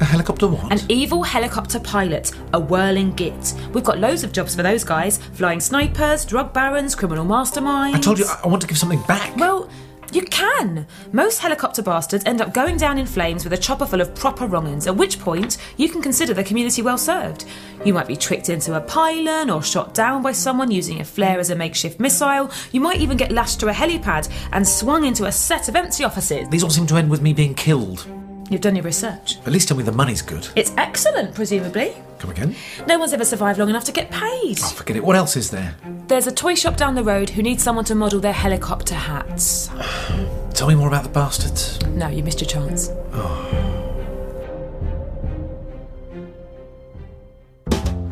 A 0.00 0.04
helicopter 0.04 0.46
what? 0.46 0.70
An 0.70 0.78
evil 0.88 1.24
helicopter 1.24 1.80
pilot, 1.80 2.30
a 2.52 2.60
whirling 2.60 3.12
git. 3.14 3.54
We've 3.72 3.82
got 3.82 3.98
loads 3.98 4.22
of 4.22 4.30
jobs 4.32 4.54
for 4.54 4.62
those 4.62 4.84
guys 4.84 5.18
flying 5.32 5.58
snipers, 5.58 6.24
drug 6.24 6.52
barons, 6.52 6.94
criminal 6.94 7.26
masterminds. 7.26 7.94
I 7.94 8.00
told 8.00 8.20
you 8.20 8.26
I 8.26 8.40
I 8.44 8.46
want 8.48 8.62
to 8.62 8.68
give 8.68 8.78
something 8.78 9.02
back. 9.02 9.36
Well, 9.36 9.68
you 10.14 10.22
can. 10.22 10.86
Most 11.12 11.38
helicopter 11.38 11.82
bastards 11.82 12.24
end 12.24 12.40
up 12.40 12.54
going 12.54 12.76
down 12.76 12.98
in 12.98 13.06
flames 13.06 13.44
with 13.44 13.52
a 13.52 13.58
chopper 13.58 13.86
full 13.86 14.00
of 14.00 14.14
proper 14.14 14.46
wrong'uns, 14.46 14.86
at 14.86 14.96
which 14.96 15.18
point 15.18 15.58
you 15.76 15.88
can 15.88 16.02
consider 16.02 16.34
the 16.34 16.44
community 16.44 16.82
well 16.82 16.98
served. 16.98 17.44
You 17.84 17.94
might 17.94 18.06
be 18.06 18.16
tricked 18.16 18.48
into 18.48 18.76
a 18.76 18.80
pylon 18.80 19.50
or 19.50 19.62
shot 19.62 19.94
down 19.94 20.22
by 20.22 20.32
someone 20.32 20.70
using 20.70 21.00
a 21.00 21.04
flare 21.04 21.38
as 21.38 21.50
a 21.50 21.54
makeshift 21.54 22.00
missile. 22.00 22.50
You 22.72 22.80
might 22.80 23.00
even 23.00 23.16
get 23.16 23.32
lashed 23.32 23.60
to 23.60 23.68
a 23.68 23.72
helipad 23.72 24.30
and 24.52 24.66
swung 24.66 25.04
into 25.04 25.24
a 25.24 25.32
set 25.32 25.68
of 25.68 25.76
empty 25.76 26.04
offices. 26.04 26.48
These 26.48 26.64
all 26.64 26.70
seem 26.70 26.86
to 26.86 26.96
end 26.96 27.10
with 27.10 27.22
me 27.22 27.32
being 27.32 27.54
killed. 27.54 28.06
You've 28.50 28.60
done 28.60 28.76
your 28.76 28.84
research. 28.84 29.38
At 29.46 29.52
least 29.52 29.68
tell 29.68 29.76
me 29.76 29.82
the 29.82 29.92
money's 29.92 30.20
good. 30.22 30.46
It's 30.54 30.72
excellent, 30.76 31.34
presumably. 31.34 31.94
Come 32.18 32.30
again? 32.30 32.54
No 32.86 32.98
one's 32.98 33.12
ever 33.12 33.24
survived 33.24 33.58
long 33.58 33.70
enough 33.70 33.84
to 33.84 33.92
get 33.92 34.10
paid. 34.10 34.58
Oh, 34.62 34.68
forget 34.76 34.96
it. 34.96 35.04
What 35.04 35.16
else 35.16 35.36
is 35.36 35.50
there? 35.50 35.76
There's 36.08 36.26
a 36.26 36.32
toy 36.32 36.54
shop 36.54 36.76
down 36.76 36.94
the 36.94 37.02
road 37.04 37.30
who 37.30 37.42
needs 37.42 37.62
someone 37.62 37.84
to 37.86 37.94
model 37.94 38.20
their 38.20 38.32
helicopter 38.32 38.94
hats. 38.94 39.70
Tell 40.54 40.68
me 40.68 40.74
more 40.74 40.88
about 40.88 41.04
the 41.04 41.08
bastards. 41.10 41.80
No, 41.86 42.08
you 42.08 42.22
missed 42.22 42.40
your 42.40 42.48
chance. 42.48 42.90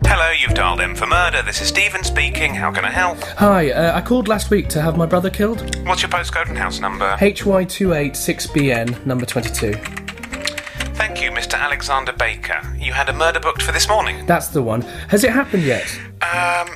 Hello, 0.07 0.31
you've 0.39 0.55
dialed 0.55 0.81
in 0.81 0.95
for 0.95 1.07
murder. 1.07 1.43
This 1.43 1.61
is 1.61 1.69
Stephen 1.69 2.03
speaking. 2.05 2.55
How 2.55 2.71
can 2.73 2.85
I 2.85 2.91
help? 2.91 3.19
Hi, 3.39 3.71
uh, 3.71 3.97
I 3.97 4.01
called 4.01 4.29
last 4.29 4.51
week 4.51 4.69
to 4.69 4.83
have 4.83 4.97
my 4.97 5.07
brother 5.07 5.31
killed. 5.31 5.61
What's 5.87 6.03
your 6.03 6.11
postcode 6.11 6.49
and 6.49 6.59
house 6.59 6.81
number? 6.81 7.17
HY286BN, 7.17 9.07
number 9.07 9.25
22. 9.27 9.75
Thank 11.05 11.21
you, 11.21 11.33
Mr. 11.33 11.59
Alexander 11.59 12.13
Baker. 12.13 12.61
You 12.79 12.93
had 12.93 13.09
a 13.09 13.13
murder 13.13 13.41
booked 13.41 13.61
for 13.61 13.73
this 13.73 13.89
morning? 13.89 14.25
That's 14.25 14.47
the 14.47 14.63
one. 14.63 14.83
Has 15.09 15.25
it 15.25 15.33
happened 15.33 15.65
yet? 15.65 15.93
Um, 16.23 16.69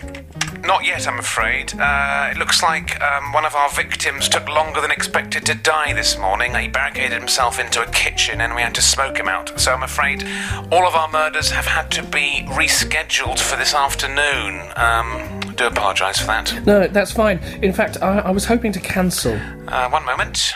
not 0.64 0.84
yet, 0.84 1.06
I'm 1.06 1.20
afraid. 1.20 1.72
Uh, 1.78 2.30
it 2.32 2.36
looks 2.36 2.60
like 2.60 3.00
um, 3.00 3.32
one 3.32 3.44
of 3.44 3.54
our 3.54 3.70
victims 3.70 4.28
took 4.28 4.48
longer 4.48 4.80
than 4.80 4.90
expected 4.90 5.46
to 5.46 5.54
die 5.54 5.92
this 5.92 6.18
morning. 6.18 6.56
He 6.56 6.66
barricaded 6.66 7.16
himself 7.16 7.60
into 7.60 7.80
a 7.80 7.90
kitchen 7.92 8.40
and 8.40 8.52
we 8.56 8.62
had 8.62 8.74
to 8.74 8.82
smoke 8.82 9.16
him 9.16 9.28
out. 9.28 9.60
So 9.60 9.72
I'm 9.72 9.84
afraid 9.84 10.24
all 10.72 10.88
of 10.88 10.96
our 10.96 11.08
murders 11.08 11.52
have 11.52 11.66
had 11.66 11.88
to 11.92 12.02
be 12.02 12.44
rescheduled 12.48 13.38
for 13.38 13.56
this 13.56 13.74
afternoon. 13.74 14.60
Um, 14.74 15.38
I 15.46 15.52
do 15.54 15.68
apologise 15.68 16.18
for 16.18 16.26
that. 16.26 16.66
No, 16.66 16.88
that's 16.88 17.12
fine. 17.12 17.38
In 17.62 17.72
fact, 17.72 18.02
I, 18.02 18.18
I 18.18 18.30
was 18.32 18.44
hoping 18.44 18.72
to 18.72 18.80
cancel. 18.80 19.38
Uh, 19.68 19.88
one 19.88 20.04
moment. 20.04 20.52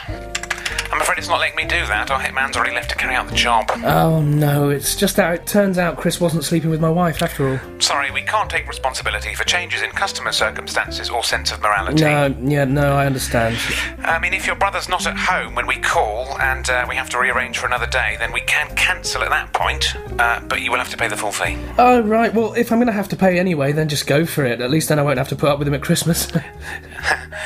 I'm 0.92 1.00
afraid 1.00 1.18
it's 1.18 1.28
not 1.28 1.40
letting 1.40 1.56
me 1.56 1.64
do 1.64 1.86
that. 1.86 2.10
Our 2.10 2.20
hitman's 2.20 2.56
already 2.56 2.74
left 2.74 2.90
to 2.90 2.96
carry 2.96 3.14
out 3.14 3.28
the 3.28 3.34
job. 3.34 3.70
Oh 3.84 4.20
no, 4.20 4.70
it's 4.70 4.96
just 4.96 5.16
that 5.16 5.34
it 5.34 5.46
turns 5.46 5.78
out 5.78 5.96
Chris 5.96 6.20
wasn't 6.20 6.44
sleeping 6.44 6.68
with 6.70 6.80
my 6.80 6.88
wife 6.90 7.22
after 7.22 7.48
all. 7.48 7.80
Sorry, 7.80 8.10
we 8.10 8.22
can't 8.22 8.50
take 8.50 8.66
responsibility 8.66 9.34
for 9.34 9.44
changes 9.44 9.82
in 9.82 9.90
customer 9.90 10.32
circumstances 10.32 11.08
or 11.08 11.22
sense 11.22 11.52
of 11.52 11.60
morality. 11.60 12.02
No, 12.02 12.34
yeah, 12.42 12.64
no, 12.64 12.94
I 12.94 13.06
understand. 13.06 13.56
I 14.00 14.18
mean, 14.18 14.32
if 14.34 14.46
your 14.46 14.56
brother's 14.56 14.88
not 14.88 15.06
at 15.06 15.16
home 15.16 15.54
when 15.54 15.66
we 15.66 15.76
call 15.76 16.38
and 16.40 16.68
uh, 16.68 16.84
we 16.88 16.96
have 16.96 17.08
to 17.10 17.18
rearrange 17.18 17.58
for 17.58 17.66
another 17.66 17.86
day, 17.86 18.16
then 18.18 18.32
we 18.32 18.40
can 18.40 18.74
cancel 18.74 19.22
at 19.22 19.30
that 19.30 19.52
point. 19.52 19.94
Uh, 20.18 20.40
but 20.48 20.60
you 20.60 20.70
will 20.72 20.78
have 20.78 20.90
to 20.90 20.96
pay 20.96 21.06
the 21.08 21.16
full 21.16 21.32
fee. 21.32 21.56
Oh, 21.78 22.00
right, 22.02 22.34
well, 22.34 22.54
if 22.54 22.72
I'm 22.72 22.78
going 22.78 22.86
to 22.88 22.92
have 22.92 23.08
to 23.10 23.16
pay 23.16 23.38
anyway, 23.38 23.70
then 23.72 23.88
just 23.88 24.06
go 24.08 24.26
for 24.26 24.44
it. 24.44 24.60
At 24.60 24.70
least 24.70 24.88
then 24.88 24.98
I 24.98 25.02
won't 25.02 25.18
have 25.18 25.28
to 25.28 25.36
put 25.36 25.48
up 25.50 25.58
with 25.60 25.68
him 25.68 25.74
at 25.74 25.82
Christmas. 25.82 26.28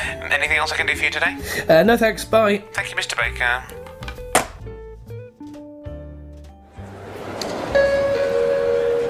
Anything 0.09 0.57
else 0.57 0.73
I 0.73 0.77
can 0.77 0.87
do 0.87 0.97
for 0.97 1.05
you 1.05 1.11
today? 1.11 1.37
uh, 1.69 1.83
no 1.83 1.97
thanks, 1.97 2.25
bye. 2.25 2.65
Thank 2.73 2.91
you, 2.91 2.97
Mr. 2.97 3.17
Baker. 3.17 3.34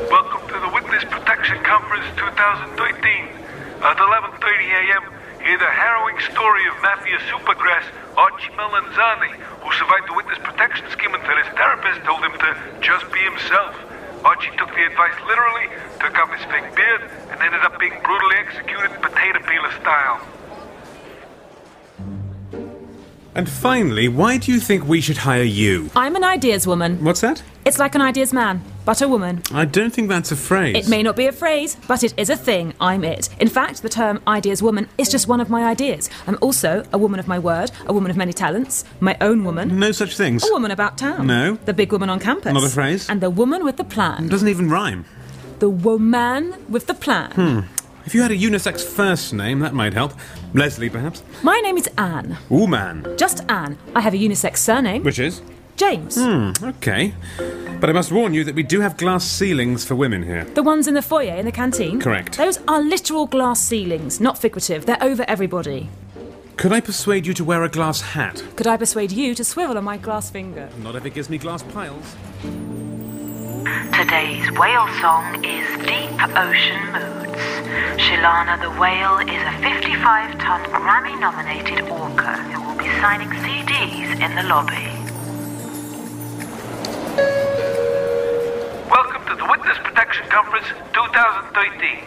Welcome 0.09 0.49
to 0.49 0.57
the 0.65 0.71
Witness 0.73 1.05
Protection 1.05 1.61
Conference 1.63 2.09
2013. 2.17 3.29
At 3.85 4.01
11.30 4.01 4.41
a.m., 4.41 5.05
hear 5.45 5.59
the 5.59 5.69
harrowing 5.69 6.19
story 6.33 6.65
of 6.69 6.75
Mafia 6.81 7.19
supergrass 7.29 7.85
Archie 8.17 8.49
Melanzani, 8.57 9.37
who 9.61 9.71
survived 9.77 10.09
the 10.09 10.15
witness 10.17 10.39
protection 10.39 10.89
scheme 10.89 11.13
until 11.13 11.37
his 11.37 11.53
therapist 11.53 12.01
told 12.09 12.25
him 12.25 12.33
to 12.33 12.57
just 12.81 13.05
be 13.13 13.21
himself. 13.21 13.77
Archie 14.25 14.57
took 14.57 14.73
the 14.73 14.87
advice 14.89 15.21
literally, 15.29 15.69
took 16.01 16.17
off 16.17 16.33
his 16.33 16.45
fake 16.49 16.75
beard, 16.75 17.11
and 17.29 17.43
ended 17.43 17.61
up 17.61 17.79
being 17.79 17.93
brutally 18.01 18.37
executed 18.41 18.89
potato 19.05 19.45
peeler 19.45 19.73
style. 19.85 20.25
And 23.37 23.49
finally, 23.49 24.07
why 24.09 24.39
do 24.39 24.53
you 24.53 24.61
think 24.61 24.87
we 24.87 25.01
should 25.01 25.17
hire 25.19 25.43
you? 25.43 25.91
I'm 25.97 26.15
an 26.15 26.23
ideas 26.23 26.67
woman. 26.67 27.03
What's 27.05 27.21
that? 27.23 27.43
It's 27.65 27.79
like 27.79 27.95
an 27.95 28.01
ideas 28.03 28.33
man, 28.33 28.63
but 28.85 29.01
a 29.03 29.09
woman. 29.09 29.43
I 29.53 29.65
don't 29.65 29.91
think 29.93 30.09
that's 30.09 30.31
a 30.31 30.37
phrase. 30.37 30.77
It 30.77 30.89
may 30.89 31.03
not 31.03 31.17
be 31.17 31.27
a 31.27 31.33
phrase, 31.33 31.77
but 31.89 32.05
it 32.05 32.15
is 32.17 32.31
a 32.31 32.37
thing. 32.37 32.75
I'm 32.81 33.03
it. 33.03 33.29
In 33.41 33.49
fact, 33.49 33.83
the 33.83 33.89
term 33.89 34.21
ideas 34.29 34.63
woman 34.63 34.87
is 34.99 35.09
just 35.09 35.27
one 35.27 35.41
of 35.41 35.51
my 35.51 35.65
ideas. 35.65 36.11
I'm 36.27 36.39
also 36.43 36.85
a 36.93 36.99
woman 36.99 37.19
of 37.19 37.27
my 37.27 37.39
word, 37.39 37.73
a 37.87 37.93
woman 37.93 38.11
of 38.11 38.17
many 38.17 38.33
talents, 38.33 38.85
my 39.01 39.17
own 39.21 39.43
woman, 39.45 39.81
No 39.81 39.91
such 39.93 40.17
things. 40.17 40.47
a 40.49 40.53
woman 40.53 40.71
about 40.71 40.97
town. 40.99 41.27
No. 41.27 41.55
The 41.65 41.73
big 41.75 41.91
woman 41.91 42.11
on 42.11 42.21
campus. 42.21 42.53
Not 42.53 42.65
a 42.65 42.69
phrase. 42.69 43.09
And 43.09 43.21
the 43.21 43.31
woman 43.31 43.65
with 43.65 43.79
the 43.79 43.85
plan. 43.85 44.29
Doesn't 44.29 44.49
even 44.49 44.69
rhyme. 44.71 45.07
The 45.59 45.71
woman 45.71 46.55
with 46.69 46.87
the 46.87 46.95
plan. 46.95 47.31
Hmm. 47.33 47.61
If 48.07 48.15
you 48.15 48.21
had 48.21 48.31
a 48.31 48.37
unisex 48.37 48.85
first 48.85 49.33
name, 49.33 49.61
that 49.61 49.73
might 49.73 49.95
help. 49.95 50.13
Leslie, 50.53 50.91
perhaps? 50.91 51.23
My 51.43 51.59
name 51.61 51.79
is 51.79 51.89
Anne. 51.97 52.37
Ooh, 52.53 52.67
man. 52.67 53.07
Just 53.17 53.45
Anne. 53.49 53.79
I 53.95 54.03
have 54.03 54.13
a 54.13 54.19
unisex 54.19 54.59
surname. 54.59 55.03
Which 55.03 55.19
is? 55.19 55.41
James. 55.77 56.17
Hmm, 56.17 56.53
okay. 56.63 57.15
But 57.81 57.91
I 57.91 57.93
must 57.93 58.13
warn 58.13 58.35
you 58.35 58.45
that 58.45 58.55
we 58.55 58.63
do 58.63 58.81
have 58.81 58.97
glass 58.97 59.25
ceilings 59.25 59.85
for 59.85 59.95
women 59.95 60.23
here. 60.23 60.45
The 60.45 60.63
ones 60.63 60.87
in 60.87 60.95
the 60.95 61.03
foyer 61.03 61.35
in 61.35 61.47
the 61.47 61.53
canteen? 61.53 61.99
Correct. 61.99 62.37
Those 62.37 62.59
are 62.69 62.81
literal 62.81 63.27
glass 63.27 63.61
ceilings, 63.61 64.21
not 64.21 64.39
figurative. 64.39 64.87
They're 64.87 65.03
over 65.03 65.25
everybody. 65.27 65.89
Could 66.57 66.73
I 66.73 66.81
persuade 66.81 67.27
you 67.27 67.35
to 67.35 67.45
wear 67.45 67.65
a 67.65 67.69
glass 67.69 68.01
hat? 68.01 68.45
Could 68.55 68.67
I 68.69 68.77
persuade 68.77 69.11
you 69.11 69.35
to 69.35 69.43
swivel 69.43 69.77
on 69.77 69.85
my 69.85 69.97
glass 69.97 70.31
finger? 70.31 70.69
Not 70.83 70.95
if 70.95 71.05
it 71.05 71.15
gives 71.15 71.29
me 71.29 71.39
glass 71.39 71.63
piles. 71.65 72.15
Today's 73.75 74.47
whale 74.53 74.87
song 75.03 75.45
is 75.45 75.67
Deep 75.83 76.15
Ocean 76.39 76.79
Moods. 76.95 77.43
Shilana 77.99 78.55
the 78.63 78.71
whale 78.79 79.19
is 79.19 79.43
a 79.43 79.55
55 79.67 80.39
ton 80.39 80.63
Grammy 80.71 81.19
nominated 81.19 81.83
orca 81.91 82.39
who 82.55 82.63
will 82.63 82.79
be 82.79 82.87
signing 83.03 83.27
CDs 83.43 84.15
in 84.23 84.31
the 84.39 84.47
lobby. 84.47 84.87
Welcome 88.87 89.27
to 89.27 89.35
the 89.35 89.47
Witness 89.51 89.79
Protection 89.83 90.29
Conference 90.31 90.69
2013. 90.95 91.99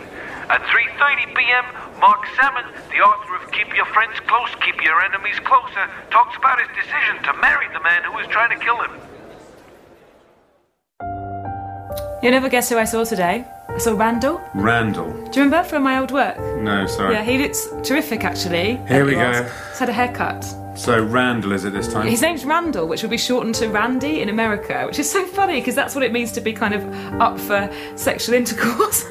At 0.47 0.63
3.30 0.71 1.35
p.m., 1.35 1.65
Mark 1.99 2.23
Salmon, 2.39 2.63
the 2.95 3.03
author 3.03 3.35
of 3.43 3.51
Keep 3.51 3.75
Your 3.75 3.87
Friends 3.87 4.17
Close, 4.21 4.55
Keep 4.63 4.81
Your 4.85 5.01
Enemies 5.01 5.39
Closer, 5.43 5.91
talks 6.11 6.37
about 6.37 6.61
his 6.63 6.69
decision 6.79 7.21
to 7.23 7.33
marry 7.41 7.67
the 7.73 7.83
man 7.83 8.03
who 8.03 8.13
was 8.13 8.25
trying 8.27 8.57
to 8.57 8.63
kill 8.63 8.81
him. 8.81 9.16
You'll 12.27 12.33
never 12.33 12.49
guess 12.49 12.67
who 12.67 12.77
I 12.77 12.83
saw 12.83 13.05
today. 13.05 13.45
I 13.69 13.77
saw 13.77 13.95
Randall. 13.95 14.41
Randall. 14.53 15.13
Do 15.13 15.39
you 15.39 15.45
remember 15.45 15.63
from 15.63 15.83
my 15.83 15.97
old 15.97 16.11
work? 16.11 16.37
No, 16.61 16.85
sorry. 16.85 17.13
Yeah, 17.13 17.23
he 17.23 17.37
looks 17.37 17.69
terrific 17.85 18.25
actually. 18.25 18.75
Here 18.85 19.05
we 19.05 19.13
go. 19.13 19.43
He's 19.43 19.79
had 19.79 19.87
a 19.87 19.93
haircut. 19.93 20.43
So 20.75 21.01
Randall 21.01 21.53
is 21.53 21.63
it 21.63 21.71
this 21.71 21.87
time? 21.87 22.05
His 22.05 22.21
name's 22.21 22.43
Randall, 22.43 22.85
which 22.85 23.01
would 23.01 23.11
be 23.11 23.17
shortened 23.17 23.55
to 23.55 23.69
Randy 23.69 24.19
in 24.21 24.27
America, 24.27 24.83
which 24.87 24.99
is 24.99 25.09
so 25.09 25.25
funny 25.25 25.61
because 25.61 25.73
that's 25.73 25.95
what 25.95 26.03
it 26.03 26.11
means 26.11 26.33
to 26.33 26.41
be 26.41 26.51
kind 26.51 26.73
of 26.73 26.83
up 27.21 27.39
for 27.39 27.73
sexual 27.95 28.35
intercourse. 28.41 29.05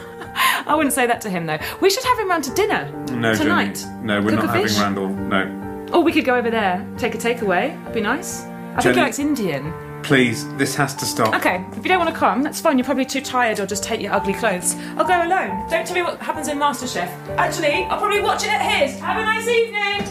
I 0.66 0.74
wouldn't 0.74 0.92
say 0.92 1.06
that 1.06 1.22
to 1.22 1.30
him 1.30 1.46
though. 1.46 1.58
We 1.80 1.88
should 1.88 2.04
have 2.04 2.18
him 2.18 2.28
round 2.28 2.44
to 2.44 2.50
dinner 2.52 2.92
no, 3.12 3.34
tonight. 3.34 3.76
Jenny. 3.76 4.02
No, 4.02 4.20
we're 4.20 4.32
Cook 4.32 4.40
not 4.40 4.48
having 4.48 4.62
fish? 4.64 4.76
Randall. 4.76 5.08
No. 5.08 5.88
Or 5.94 6.02
we 6.02 6.12
could 6.12 6.26
go 6.26 6.34
over 6.34 6.50
there, 6.50 6.86
take 6.98 7.14
a 7.14 7.18
takeaway. 7.18 7.78
That'd 7.78 7.94
be 7.94 8.02
nice. 8.02 8.42
I 8.42 8.82
think 8.82 8.82
Jenny- 8.82 8.96
he 8.96 9.00
likes 9.00 9.18
Indian. 9.18 9.85
Please, 10.06 10.46
this 10.54 10.76
has 10.76 10.94
to 10.94 11.04
stop. 11.04 11.34
Okay, 11.34 11.64
if 11.72 11.78
you 11.78 11.88
don't 11.88 11.98
want 11.98 12.14
to 12.14 12.16
come, 12.16 12.40
that's 12.40 12.60
fine. 12.60 12.78
You're 12.78 12.84
probably 12.84 13.04
too 13.04 13.20
tired 13.20 13.58
or 13.58 13.66
just 13.66 13.82
take 13.82 14.00
your 14.00 14.12
ugly 14.12 14.34
clothes. 14.34 14.76
I'll 14.96 15.04
go 15.04 15.20
alone. 15.26 15.68
Don't 15.68 15.84
tell 15.84 15.94
me 15.96 16.02
what 16.02 16.20
happens 16.20 16.46
in 16.46 16.58
MasterChef. 16.58 17.08
Actually, 17.36 17.82
I'll 17.86 17.98
probably 17.98 18.20
watch 18.20 18.44
it 18.44 18.50
at 18.50 18.60
his. 18.62 19.00
Have 19.00 19.18
a 19.18 19.24
nice 19.24 19.48
evening. 19.48 20.06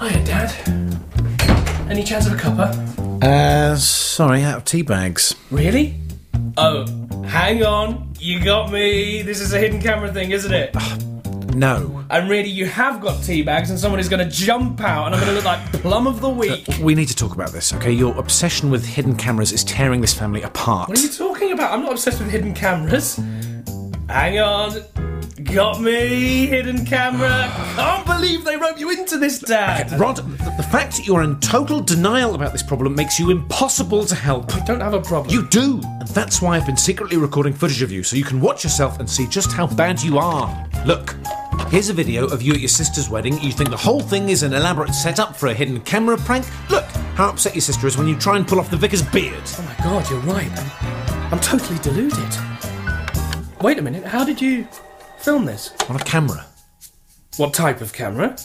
Hiya, 0.00 0.24
Dad. 0.24 1.90
Any 1.90 2.02
chance 2.02 2.26
of 2.26 2.32
a 2.32 2.36
cuppa? 2.36 3.22
Uh, 3.22 3.76
sorry, 3.76 4.42
out 4.42 4.56
of 4.56 4.64
tea 4.64 4.80
bags. 4.80 5.34
Really? 5.50 6.00
Oh, 6.56 6.86
hang 7.26 7.62
on. 7.62 8.14
You 8.18 8.42
got 8.42 8.72
me. 8.72 9.20
This 9.20 9.42
is 9.42 9.52
a 9.52 9.58
hidden 9.58 9.82
camera 9.82 10.10
thing, 10.10 10.30
isn't 10.30 10.54
it? 10.54 10.74
No. 11.56 12.04
And 12.10 12.28
really, 12.28 12.50
you 12.50 12.66
have 12.66 13.00
got 13.00 13.22
tea 13.22 13.40
bags, 13.42 13.70
and 13.70 13.78
someone 13.78 13.98
is 13.98 14.10
going 14.10 14.22
to 14.22 14.30
jump 14.30 14.82
out, 14.82 15.06
and 15.06 15.14
I'm 15.14 15.20
going 15.20 15.30
to 15.30 15.36
look 15.36 15.44
like 15.46 15.72
plum 15.72 16.06
of 16.06 16.20
the 16.20 16.28
week. 16.28 16.68
Uh, 16.68 16.74
we 16.82 16.94
need 16.94 17.08
to 17.08 17.16
talk 17.16 17.34
about 17.34 17.50
this, 17.50 17.72
okay? 17.72 17.90
Your 17.90 18.16
obsession 18.18 18.70
with 18.70 18.84
hidden 18.84 19.16
cameras 19.16 19.52
is 19.52 19.64
tearing 19.64 20.02
this 20.02 20.12
family 20.12 20.42
apart. 20.42 20.90
What 20.90 20.98
are 20.98 21.02
you 21.02 21.08
talking 21.08 21.52
about? 21.52 21.72
I'm 21.72 21.82
not 21.82 21.92
obsessed 21.92 22.18
with 22.18 22.30
hidden 22.30 22.52
cameras. 22.52 23.18
Hang 24.08 24.38
on. 24.38 24.82
Got 25.44 25.80
me, 25.80 26.46
hidden 26.46 26.84
camera. 26.84 27.30
I 27.30 27.74
can't 27.76 28.06
believe 28.06 28.44
they 28.44 28.56
rope 28.56 28.78
you 28.78 28.90
into 28.90 29.16
this, 29.16 29.38
Dad. 29.38 29.98
Rod, 29.98 30.16
the, 30.16 30.22
the 30.22 30.62
fact 30.62 30.96
that 30.96 31.06
you're 31.06 31.22
in 31.22 31.38
total 31.40 31.80
denial 31.80 32.34
about 32.34 32.52
this 32.52 32.62
problem 32.62 32.94
makes 32.94 33.18
you 33.18 33.30
impossible 33.30 34.04
to 34.06 34.14
help. 34.14 34.54
I 34.54 34.60
don't 34.64 34.80
have 34.80 34.94
a 34.94 35.00
problem. 35.00 35.32
You 35.32 35.46
do, 35.48 35.80
and 35.82 36.08
that's 36.08 36.42
why 36.42 36.56
I've 36.56 36.66
been 36.66 36.76
secretly 36.76 37.16
recording 37.16 37.52
footage 37.52 37.80
of 37.80 37.92
you 37.92 38.02
so 38.02 38.16
you 38.16 38.24
can 38.24 38.40
watch 38.40 38.64
yourself 38.64 38.98
and 38.98 39.08
see 39.08 39.26
just 39.26 39.52
how 39.52 39.66
bad 39.66 40.02
you 40.02 40.18
are. 40.18 40.68
Look, 40.84 41.14
here's 41.68 41.88
a 41.88 41.92
video 41.92 42.26
of 42.26 42.42
you 42.42 42.52
at 42.52 42.60
your 42.60 42.68
sister's 42.68 43.08
wedding. 43.08 43.40
You 43.40 43.52
think 43.52 43.70
the 43.70 43.76
whole 43.76 44.00
thing 44.00 44.28
is 44.28 44.42
an 44.42 44.52
elaborate 44.52 44.94
setup 44.94 45.36
for 45.36 45.48
a 45.48 45.54
hidden 45.54 45.80
camera 45.80 46.16
prank? 46.16 46.46
Look 46.70 46.84
how 47.14 47.28
upset 47.28 47.54
your 47.54 47.62
sister 47.62 47.86
is 47.86 47.96
when 47.96 48.06
you 48.06 48.16
try 48.16 48.36
and 48.36 48.46
pull 48.46 48.60
off 48.60 48.70
the 48.70 48.76
vicar's 48.76 49.02
beard. 49.02 49.42
Oh 49.44 49.62
my 49.62 49.84
god, 49.84 50.10
you're 50.10 50.20
right. 50.20 50.50
I'm, 50.50 51.34
I'm 51.34 51.40
totally 51.40 51.78
deluded. 51.80 52.34
Wait 53.62 53.78
a 53.78 53.82
minute, 53.82 54.04
how 54.04 54.24
did 54.24 54.40
you 54.40 54.66
film 55.18 55.44
this? 55.44 55.72
On 55.88 55.96
a 55.96 56.00
camera. 56.00 56.46
What 57.36 57.54
type 57.54 57.80
of 57.80 57.92
camera? 57.92 58.36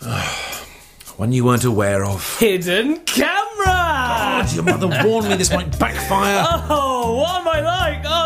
One 1.16 1.32
you 1.32 1.44
weren't 1.44 1.64
aware 1.64 2.04
of. 2.04 2.38
Hidden 2.38 2.98
camera! 3.04 3.64
God, 3.64 4.52
your 4.52 4.64
mother 4.64 4.88
warned 5.04 5.28
me 5.28 5.36
this 5.36 5.50
might 5.50 5.78
backfire. 5.78 6.44
Oh, 6.68 7.16
what 7.16 7.40
am 7.40 7.48
I 7.48 7.60
like? 7.60 8.02
Oh, 8.04 8.25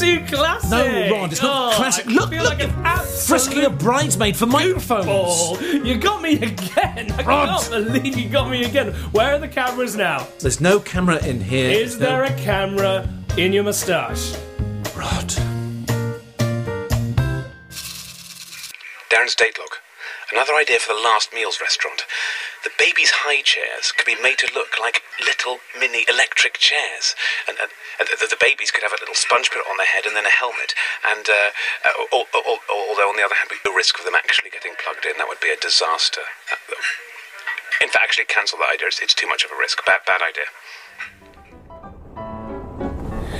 too 0.00 0.24
classic. 0.36 0.70
No, 0.70 1.10
Rod, 1.10 1.32
it's 1.32 1.42
not 1.42 1.72
Oh, 1.72 1.76
classic. 1.76 2.06
I 2.06 2.10
Look, 2.12 2.30
feel 2.30 2.42
look, 2.42 2.58
like 2.58 2.62
an 2.68 2.74
absolute 2.84 3.26
frisking 3.26 3.64
a 3.64 3.70
bridesmaid 3.70 4.36
for 4.36 4.46
microphones. 4.46 5.06
ball. 5.06 5.60
You 5.62 5.96
got 5.98 6.22
me 6.22 6.34
again. 6.34 7.12
I 7.12 7.22
Rod. 7.24 7.60
can't 7.60 7.70
believe 7.70 8.16
you 8.16 8.28
got 8.28 8.50
me 8.50 8.64
again. 8.64 8.92
Where 9.12 9.34
are 9.34 9.38
the 9.38 9.48
cameras 9.48 9.96
now? 9.96 10.26
There's 10.40 10.60
no 10.60 10.78
camera 10.80 11.24
in 11.26 11.40
here. 11.40 11.70
Is 11.70 11.98
there 11.98 12.24
a 12.24 12.34
camera 12.36 13.08
in 13.36 13.52
your 13.52 13.64
moustache? 13.64 14.34
Rod. 14.96 15.34
Darren's 19.10 19.34
date 19.34 19.58
log. 19.58 19.70
Another 20.32 20.52
idea 20.54 20.78
for 20.78 20.92
the 20.94 21.00
last 21.00 21.32
meals 21.32 21.58
restaurant. 21.60 22.02
The 22.68 22.84
baby's 22.84 23.24
high 23.24 23.40
chairs 23.40 23.96
could 23.96 24.04
be 24.04 24.20
made 24.20 24.36
to 24.44 24.48
look 24.52 24.76
like 24.76 25.00
little 25.24 25.56
mini 25.80 26.04
electric 26.04 26.60
chairs, 26.60 27.16
and, 27.48 27.56
and, 27.56 27.72
and 27.96 28.04
the, 28.12 28.28
the 28.28 28.36
babies 28.36 28.68
could 28.68 28.84
have 28.84 28.92
a 28.92 29.00
little 29.00 29.16
sponge 29.16 29.48
put 29.48 29.64
on 29.64 29.80
their 29.80 29.88
head 29.88 30.04
and 30.04 30.12
then 30.12 30.28
a 30.28 30.36
helmet. 30.36 30.76
And 31.00 31.24
uh, 31.24 31.48
uh, 31.88 32.12
al- 32.12 32.28
al- 32.36 32.44
al- 32.44 32.64
although 32.92 33.08
on 33.08 33.16
the 33.16 33.24
other 33.24 33.40
hand, 33.40 33.48
we 33.48 33.56
no 33.64 33.72
risk 33.72 33.96
of 33.96 34.04
them 34.04 34.12
actually 34.12 34.52
getting 34.52 34.76
plugged 34.76 35.08
in, 35.08 35.16
that 35.16 35.32
would 35.32 35.40
be 35.40 35.48
a 35.48 35.56
disaster. 35.56 36.28
Uh, 36.52 36.76
in 37.80 37.88
fact, 37.88 38.04
actually 38.04 38.28
cancel 38.28 38.60
that 38.60 38.68
idea. 38.68 38.92
It's, 38.92 39.00
it's 39.00 39.16
too 39.16 39.28
much 39.32 39.48
of 39.48 39.50
a 39.50 39.56
risk. 39.56 39.80
Bad, 39.88 40.04
bad 40.04 40.20
idea. 40.20 40.52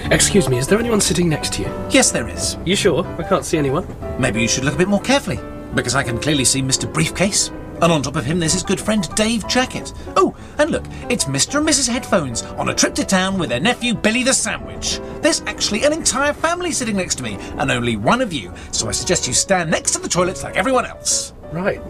Excuse 0.08 0.48
me, 0.48 0.56
is 0.56 0.72
there 0.72 0.80
anyone 0.80 1.04
sitting 1.04 1.28
next 1.28 1.52
to 1.60 1.68
you? 1.68 1.70
Yes, 1.92 2.12
there 2.16 2.32
is. 2.32 2.56
You 2.64 2.76
sure? 2.80 3.04
I 3.20 3.28
can't 3.28 3.44
see 3.44 3.60
anyone. 3.60 3.84
Maybe 4.18 4.40
you 4.40 4.48
should 4.48 4.64
look 4.64 4.74
a 4.74 4.78
bit 4.78 4.88
more 4.88 5.04
carefully, 5.04 5.38
because 5.76 5.94
I 5.94 6.02
can 6.02 6.16
clearly 6.16 6.48
see 6.48 6.62
Mr. 6.62 6.90
Briefcase. 6.90 7.52
And 7.80 7.92
on 7.92 8.02
top 8.02 8.16
of 8.16 8.24
him, 8.24 8.40
there's 8.40 8.52
his 8.52 8.62
good 8.62 8.80
friend 8.80 9.08
Dave 9.14 9.46
Jacket. 9.46 9.92
Oh, 10.16 10.36
and 10.58 10.70
look, 10.70 10.84
it's 11.08 11.26
Mr. 11.26 11.58
and 11.58 11.68
Mrs. 11.68 11.88
Headphones 11.88 12.42
on 12.42 12.68
a 12.68 12.74
trip 12.74 12.94
to 12.96 13.04
town 13.04 13.38
with 13.38 13.50
their 13.50 13.60
nephew 13.60 13.94
Billy 13.94 14.24
the 14.24 14.32
Sandwich. 14.32 15.00
There's 15.22 15.42
actually 15.42 15.84
an 15.84 15.92
entire 15.92 16.32
family 16.32 16.72
sitting 16.72 16.96
next 16.96 17.16
to 17.16 17.22
me, 17.22 17.36
and 17.56 17.70
only 17.70 17.96
one 17.96 18.20
of 18.20 18.32
you, 18.32 18.52
so 18.72 18.88
I 18.88 18.92
suggest 18.92 19.28
you 19.28 19.32
stand 19.32 19.70
next 19.70 19.92
to 19.92 20.00
the 20.00 20.08
toilets 20.08 20.42
like 20.42 20.56
everyone 20.56 20.86
else. 20.86 21.32
Right. 21.52 21.80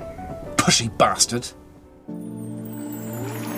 Pushy 0.57 0.97
bastard. 0.99 1.49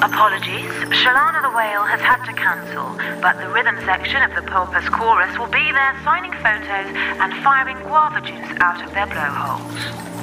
Apologies, 0.03 0.73
Shalana 0.97 1.43
the 1.43 1.55
Whale 1.55 1.85
has 1.85 2.01
had 2.01 2.25
to 2.25 2.33
cancel, 2.33 2.97
but 3.21 3.37
the 3.37 3.51
rhythm 3.53 3.77
section 3.85 4.23
of 4.23 4.35
the 4.35 4.51
Pulpus 4.51 4.89
Chorus 4.89 5.37
will 5.39 5.51
be 5.53 5.73
there 5.73 5.95
signing 6.05 6.33
photos 6.41 6.89
and 7.21 7.35
firing 7.45 7.77
guava 7.81 8.23
juice 8.23 8.57
out 8.61 8.83
of 8.83 8.95
their 8.95 9.07
blowholes. 9.07 10.20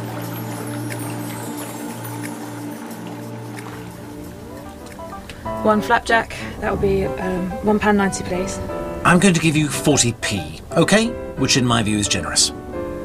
One 5.64 5.82
flapjack. 5.82 6.36
That 6.60 6.72
will 6.72 6.82
be 6.82 7.06
um, 7.06 7.50
one 7.66 7.80
pound 7.80 7.98
ninety, 7.98 8.24
please. 8.24 8.60
I'm 9.04 9.20
going 9.20 9.34
to 9.34 9.40
give 9.40 9.56
you 9.56 9.68
40p, 9.68 10.76
okay? 10.76 11.08
Which 11.38 11.56
in 11.56 11.66
my 11.66 11.82
view 11.82 11.98
is 11.98 12.08
generous. 12.08 12.52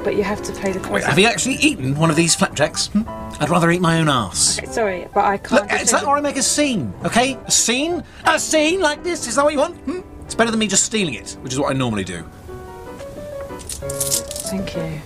But 0.02 0.16
you 0.16 0.24
have 0.24 0.42
to 0.42 0.52
pay 0.52 0.72
the 0.72 0.80
cost. 0.80 0.92
Wait, 0.92 1.04
have 1.04 1.18
you 1.18 1.26
actually 1.26 1.54
eaten 1.56 1.94
one 1.96 2.10
of 2.10 2.16
these 2.16 2.34
flapjacks? 2.34 2.88
Hmm? 2.88 3.02
I'd 3.40 3.48
rather 3.48 3.70
eat 3.70 3.80
my 3.80 4.00
own 4.00 4.08
arse. 4.08 4.58
Okay, 4.58 4.66
sorry, 4.66 5.06
but 5.14 5.24
I 5.24 5.38
can't. 5.38 5.52
Look, 5.62 5.70
just 5.70 5.82
it's 5.82 5.90
take 5.92 6.00
that 6.00 6.06
or 6.08 6.16
I 6.16 6.20
make 6.20 6.36
a 6.36 6.42
scene, 6.42 6.92
okay? 7.04 7.38
A 7.46 7.50
scene? 7.50 8.02
A 8.24 8.38
scene 8.38 8.80
like 8.80 9.04
this? 9.04 9.28
Is 9.28 9.36
that 9.36 9.44
what 9.44 9.52
you 9.52 9.60
want? 9.60 9.76
Hmm? 9.82 10.00
It's 10.24 10.34
better 10.34 10.50
than 10.50 10.58
me 10.60 10.66
just 10.66 10.84
stealing 10.84 11.14
it, 11.14 11.36
which 11.40 11.52
is 11.52 11.58
what 11.58 11.70
I 11.70 11.74
normally 11.78 12.04
do. 12.04 12.24
Thank 14.50 14.74
you. 14.76 15.00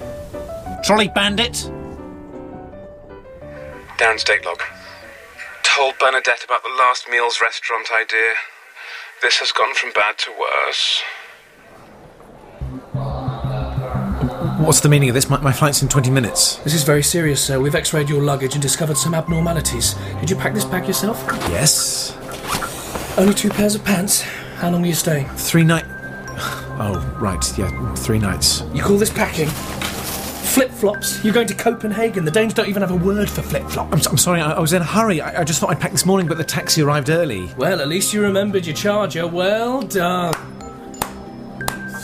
Trolley 0.82 1.08
bandit? 1.08 1.70
Darren's 3.98 4.24
date 4.24 4.44
log. 4.44 4.62
I 5.76 5.78
told 5.78 5.98
Bernadette 5.98 6.42
about 6.42 6.62
the 6.62 6.70
last 6.70 7.06
meals 7.10 7.40
restaurant 7.42 7.88
idea. 7.92 8.32
This 9.20 9.40
has 9.40 9.52
gone 9.52 9.74
from 9.74 9.92
bad 9.92 10.16
to 10.16 10.30
worse. 10.40 11.02
What's 14.64 14.80
the 14.80 14.88
meaning 14.88 15.10
of 15.10 15.14
this? 15.14 15.28
My, 15.28 15.38
my 15.38 15.52
flight's 15.52 15.82
in 15.82 15.88
20 15.88 16.10
minutes. 16.10 16.56
This 16.64 16.72
is 16.72 16.82
very 16.82 17.02
serious, 17.02 17.44
sir. 17.44 17.60
We've 17.60 17.74
x 17.74 17.92
rayed 17.92 18.08
your 18.08 18.22
luggage 18.22 18.54
and 18.54 18.62
discovered 18.62 18.96
some 18.96 19.12
abnormalities. 19.12 19.94
Did 20.18 20.30
you 20.30 20.36
pack 20.36 20.54
this 20.54 20.64
bag 20.64 20.86
yourself? 20.86 21.22
Yes. 21.50 22.16
Only 23.18 23.34
two 23.34 23.50
pairs 23.50 23.74
of 23.74 23.84
pants. 23.84 24.22
How 24.22 24.70
long 24.70 24.82
are 24.82 24.86
you 24.86 24.94
staying? 24.94 25.28
Three 25.28 25.64
night. 25.64 25.84
Oh, 26.78 27.00
right, 27.18 27.42
yeah, 27.56 27.94
three 27.94 28.18
nights. 28.18 28.62
You 28.74 28.82
call 28.82 28.98
this 28.98 29.08
packing? 29.08 29.48
Flip 30.56 30.70
flops? 30.70 31.22
You're 31.22 31.34
going 31.34 31.48
to 31.48 31.54
Copenhagen. 31.54 32.24
The 32.24 32.30
Danes 32.30 32.54
don't 32.54 32.66
even 32.66 32.80
have 32.80 32.90
a 32.90 32.96
word 32.96 33.28
for 33.28 33.42
flip 33.42 33.68
flop. 33.68 33.92
I'm, 33.92 34.00
I'm 34.08 34.16
sorry, 34.16 34.40
I, 34.40 34.52
I 34.52 34.58
was 34.58 34.72
in 34.72 34.80
a 34.80 34.86
hurry. 34.86 35.20
I, 35.20 35.42
I 35.42 35.44
just 35.44 35.60
thought 35.60 35.68
I'd 35.68 35.78
pack 35.78 35.92
this 35.92 36.06
morning, 36.06 36.26
but 36.26 36.38
the 36.38 36.44
taxi 36.44 36.80
arrived 36.80 37.10
early. 37.10 37.50
Well, 37.58 37.78
at 37.78 37.88
least 37.88 38.14
you 38.14 38.22
remembered 38.22 38.64
your 38.64 38.74
charger. 38.74 39.26
Well 39.26 39.82
done. 39.82 40.32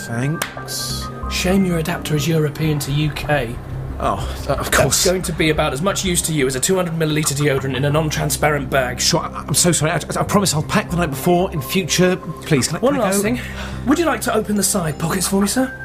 Thanks. 0.05 1.07
Shame 1.31 1.65
your 1.65 1.79
adapter 1.79 2.15
is 2.15 2.29
European 2.29 2.79
to 2.81 2.93
UK. 2.93 3.57
Oh, 3.99 4.47
uh, 4.51 4.57
of 4.57 4.71
course. 4.71 5.03
going 5.03 5.23
to 5.23 5.33
be 5.33 5.49
about 5.49 5.73
as 5.73 5.81
much 5.81 6.05
use 6.05 6.21
to 6.21 6.35
you 6.35 6.47
as 6.47 6.55
a 6.55 6.61
200 6.61 6.93
milliliter 6.93 7.33
deodorant 7.33 7.75
in 7.75 7.87
a 7.87 7.91
non-transparent 7.91 8.69
bag. 8.69 9.01
Sure, 9.01 9.21
I, 9.21 9.45
I'm 9.49 9.55
so 9.55 9.73
sorry. 9.73 9.93
I, 9.93 9.97
I 9.97 10.25
promise 10.25 10.53
I'll 10.53 10.63
pack 10.63 10.91
the 10.91 10.97
night 10.97 11.09
before 11.09 11.51
in 11.53 11.63
future. 11.63 12.17
Please, 12.43 12.69
can 12.69 12.77
I, 12.77 12.81
One 12.81 12.93
can 12.93 13.03
last 13.03 13.23
thing. 13.23 13.41
Would 13.87 13.99
you 13.99 14.05
like 14.05 14.21
to 14.23 14.35
open 14.35 14.57
the 14.57 14.63
side 14.63 14.99
pockets 14.99 15.27
for 15.27 15.41
me, 15.41 15.47
sir? 15.47 15.82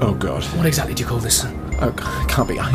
Oh, 0.00 0.14
God. 0.14 0.44
What 0.56 0.66
exactly 0.66 0.94
do 0.94 1.02
you 1.02 1.08
call 1.08 1.18
this? 1.18 1.44
Oh, 1.80 1.88
it 1.88 2.28
can't 2.28 2.48
be. 2.48 2.58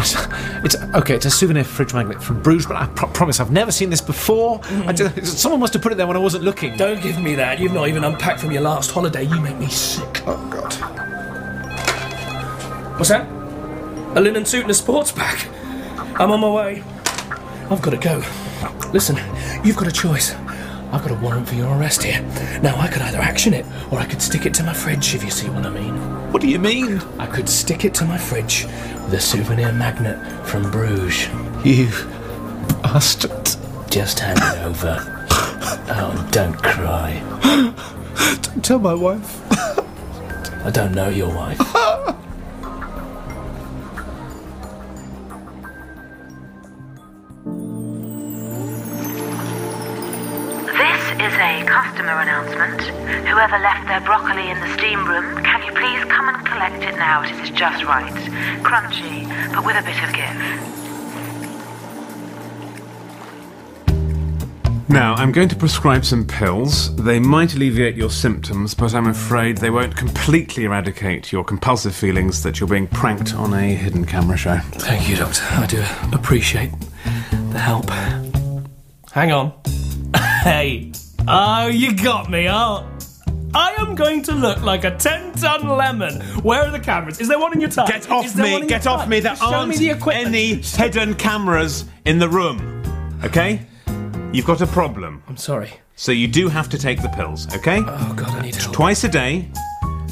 It's, 0.63 0.75
it's 0.75 0.75
okay. 0.95 1.15
It's 1.15 1.25
a 1.25 1.31
souvenir 1.31 1.63
fridge 1.63 1.93
magnet 1.93 2.21
from 2.21 2.41
Bruges, 2.41 2.65
but 2.65 2.77
I 2.77 2.87
pro- 2.87 3.09
promise 3.09 3.39
I've 3.39 3.51
never 3.51 3.71
seen 3.71 3.89
this 3.89 4.01
before. 4.01 4.59
I 4.63 4.93
mm. 4.93 4.95
just, 4.95 5.39
someone 5.39 5.59
must 5.59 5.73
have 5.73 5.81
put 5.81 5.91
it 5.91 5.95
there 5.95 6.07
when 6.07 6.17
I 6.17 6.19
wasn't 6.19 6.43
looking. 6.43 6.75
Don't 6.77 7.01
give 7.01 7.21
me 7.21 7.35
that. 7.35 7.59
You've 7.59 7.73
not 7.73 7.87
even 7.87 8.03
unpacked 8.03 8.39
from 8.39 8.51
your 8.51 8.61
last 8.61 8.91
holiday. 8.91 9.23
You 9.23 9.39
make 9.39 9.57
me 9.57 9.67
sick. 9.67 10.23
Oh 10.25 10.49
God. 10.49 10.73
What's 12.97 13.09
that? 13.09 13.27
A 14.15 14.21
linen 14.21 14.45
suit 14.45 14.61
and 14.61 14.71
a 14.71 14.73
sports 14.73 15.11
pack. 15.11 15.47
I'm 16.19 16.31
on 16.31 16.39
my 16.39 16.49
way. 16.49 16.83
I've 17.69 17.81
got 17.81 17.91
to 17.91 17.97
go. 17.97 18.23
Listen, 18.93 19.17
you've 19.65 19.77
got 19.77 19.87
a 19.87 19.91
choice. 19.91 20.35
I've 20.91 21.01
got 21.01 21.11
a 21.11 21.15
warrant 21.15 21.49
for 21.49 21.55
your 21.55 21.75
arrest 21.75 22.03
here. 22.03 22.21
Now, 22.61 22.79
I 22.79 22.87
could 22.87 23.01
either 23.01 23.17
action 23.17 23.53
it, 23.53 23.65
or 23.91 23.97
I 23.97 24.05
could 24.05 24.21
stick 24.21 24.45
it 24.45 24.53
to 24.55 24.63
my 24.63 24.73
fridge, 24.73 25.15
if 25.15 25.23
you 25.23 25.31
see 25.31 25.49
what 25.49 25.65
I 25.65 25.69
mean. 25.69 26.12
What 26.33 26.41
do 26.41 26.47
you 26.47 26.57
mean? 26.57 26.97
I 27.19 27.27
could 27.27 27.47
stick 27.47 27.85
it 27.85 27.93
to 27.93 28.05
my 28.05 28.17
fridge 28.17 28.65
with 28.65 29.13
a 29.13 29.19
souvenir 29.21 29.71
magnet 29.71 30.17
from 30.47 30.71
Bruges. 30.71 31.27
You 31.63 31.89
bastard. 32.81 33.51
Just 33.91 34.17
hand 34.17 34.39
it 34.41 34.63
over. 34.65 34.97
Oh, 35.89 36.27
don't 36.31 36.57
cry. 36.57 37.21
Don't 38.41 38.65
tell 38.65 38.79
my 38.79 38.95
wife. 38.95 39.41
I 40.65 40.71
don't 40.71 40.95
know 40.95 41.09
your 41.09 41.29
wife. 41.29 41.59
This 50.73 51.03
is 51.21 51.33
a 51.37 51.63
customer 51.67 52.21
announcement. 52.21 52.81
Whoever 53.27 53.59
left 53.59 53.87
their 53.87 54.01
broccoli 54.01 54.49
in 54.49 54.59
the 54.59 54.73
steam 54.77 55.05
room, 55.07 55.23
can 55.23 55.23
you 55.23 55.33
please 55.33 55.42
come 56.23 56.35
and 56.35 56.47
collect 56.47 56.83
it 56.83 56.95
now? 56.97 57.21
It 57.23 57.31
is 57.43 57.49
just 57.49 57.83
right. 57.83 58.13
Crunchy, 58.63 59.27
but 59.53 59.65
with 59.65 59.75
a 59.75 59.81
bit 59.81 60.01
of 60.03 60.13
give. 60.13 60.79
Now, 64.89 65.15
I'm 65.15 65.31
going 65.31 65.49
to 65.49 65.55
prescribe 65.55 66.05
some 66.05 66.25
pills. 66.25 66.95
They 66.95 67.19
might 67.19 67.55
alleviate 67.55 67.95
your 67.95 68.11
symptoms, 68.11 68.73
but 68.75 68.93
I'm 68.93 69.07
afraid 69.07 69.57
they 69.57 69.71
won't 69.71 69.97
completely 69.97 70.65
eradicate 70.65 71.31
your 71.31 71.43
compulsive 71.43 71.95
feelings 71.95 72.43
that 72.43 72.59
you're 72.59 72.69
being 72.69 72.87
pranked 72.87 73.33
on 73.33 73.53
a 73.53 73.73
hidden 73.73 74.05
camera 74.05 74.37
show. 74.37 74.59
Thank 74.59 75.09
you, 75.09 75.15
Doctor. 75.15 75.43
I 75.49 75.65
do 75.65 75.83
appreciate 76.15 76.71
the 77.51 77.59
help. 77.59 77.89
Hang 79.11 79.31
on. 79.31 79.53
hey. 80.43 80.91
Oh, 81.27 81.67
you 81.67 81.95
got 81.95 82.29
me, 82.29 82.45
huh? 82.45 82.83
I 83.55 83.73
am 83.77 83.95
going 83.95 84.23
to 84.23 84.31
look 84.33 84.61
like 84.61 84.83
a 84.83 84.95
10 84.95 85.33
ton 85.33 85.67
lemon. 85.67 86.21
Where 86.41 86.61
are 86.63 86.71
the 86.71 86.79
cameras? 86.79 87.19
Is 87.21 87.27
there 87.27 87.39
one 87.39 87.53
in 87.53 87.61
your 87.61 87.69
tie? 87.69 87.85
Get 87.87 88.09
off 88.09 88.25
Is 88.25 88.33
there 88.33 88.51
one 88.51 88.61
me! 88.63 88.67
Get 88.67 88.87
off 88.87 89.01
tie? 89.01 89.07
me! 89.07 89.19
There 89.19 89.35
Show 89.35 89.45
aren't 89.45 89.69
me 89.69 89.77
the 89.77 90.11
any 90.13 90.55
hidden 90.55 91.13
cameras 91.15 91.85
in 92.05 92.17
the 92.19 92.27
room. 92.29 92.81
Okay? 93.23 93.65
You've 94.31 94.45
got 94.47 94.61
a 94.61 94.67
problem. 94.67 95.21
I'm 95.27 95.37
sorry. 95.37 95.71
So 95.95 96.11
you 96.11 96.27
do 96.27 96.47
have 96.49 96.67
to 96.69 96.77
take 96.79 97.01
the 97.03 97.09
pills, 97.09 97.53
okay? 97.55 97.79
Oh, 97.85 98.13
God, 98.17 98.29
I 98.29 98.41
need 98.41 98.55
help. 98.55 98.73
Twice 98.73 99.03
a 99.03 99.09
day. 99.09 99.47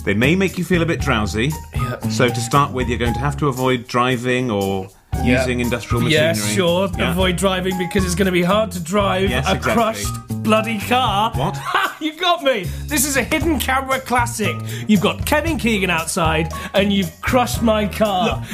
They 0.06 0.14
may 0.14 0.36
make 0.36 0.58
you 0.60 0.64
feel 0.64 0.84
a 0.84 0.86
bit 0.86 1.00
drowsy. 1.02 1.52
Yeah. 1.76 2.00
So 2.10 2.28
to 2.30 2.40
start 2.40 2.72
with, 2.72 2.88
you're 2.88 3.00
going 3.00 3.14
to 3.14 3.20
have 3.20 3.38
to 3.38 3.48
avoid 3.48 3.88
driving 3.88 4.52
or 4.52 4.88
Yeah. 5.24 5.40
using 5.40 5.60
industrial 5.60 6.04
machinery. 6.04 6.28
Yes, 6.28 6.54
sure. 6.54 6.90
Yeah. 6.98 7.12
Avoid 7.12 7.36
driving 7.38 7.78
because 7.80 8.06
it's 8.06 8.16
going 8.16 8.28
to 8.28 8.32
be 8.32 8.44
hard 8.44 8.72
to 8.74 8.80
drive 8.80 9.30
Yes, 9.30 9.48
a 9.48 9.56
exactly. 9.56 9.74
crushed 9.74 10.44
bloody 10.44 10.80
car. 10.80 11.32
What? 11.36 11.58
you 12.12 12.16
got 12.16 12.44
me. 12.44 12.64
This 12.86 13.06
is 13.06 13.16
a 13.16 13.24
hidden 13.24 13.60
camera 13.60 14.00
classic. 14.00 14.56
You've 14.88 15.02
got 15.02 15.24
Kevin 15.26 15.58
Keegan 15.58 15.92
outside, 15.92 16.52
and 16.74 16.92
you've 16.92 17.22
crushed 17.22 17.62
my 17.62 17.88
car. 17.88 18.44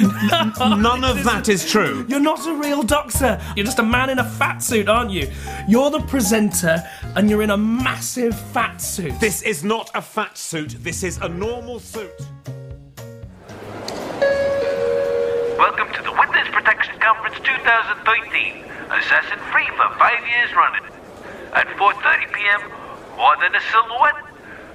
None 0.58 1.04
of 1.04 1.24
that 1.24 1.48
is 1.48 1.68
true. 1.68 2.04
You're 2.08 2.20
not 2.20 2.46
a 2.46 2.54
real 2.54 2.82
doctor. 2.82 3.40
You're 3.56 3.64
just 3.64 3.78
a 3.78 3.82
man 3.82 4.10
in 4.10 4.18
a 4.18 4.28
fat 4.28 4.58
suit, 4.58 4.88
aren't 4.88 5.10
you? 5.10 5.30
You're 5.66 5.90
the 5.90 6.00
presenter, 6.00 6.84
and 7.16 7.30
you're 7.30 7.42
in 7.42 7.50
a 7.50 7.56
massive 7.56 8.38
fat 8.52 8.82
suit. 8.82 9.18
This 9.18 9.40
is 9.42 9.64
not 9.64 9.90
a 9.94 10.02
fat 10.02 10.36
suit. 10.36 10.76
This 10.80 11.02
is 11.02 11.16
a 11.18 11.28
normal 11.28 11.80
suit. 11.80 12.12
Welcome 15.56 15.92
to 15.94 16.02
the 16.02 16.12
Witness 16.12 16.48
Protection 16.52 16.98
Conference 17.00 17.36
2013. 17.36 18.64
Assassin 18.90 19.38
free 19.50 19.66
for 19.76 19.98
five 19.98 20.20
years 20.26 20.54
running. 20.54 20.84
At 21.54 21.66
4.30 21.78 22.32
p.m., 22.32 22.77
More 23.18 23.34
Than 23.40 23.52
a 23.52 23.60
Silhouette. 23.72 24.14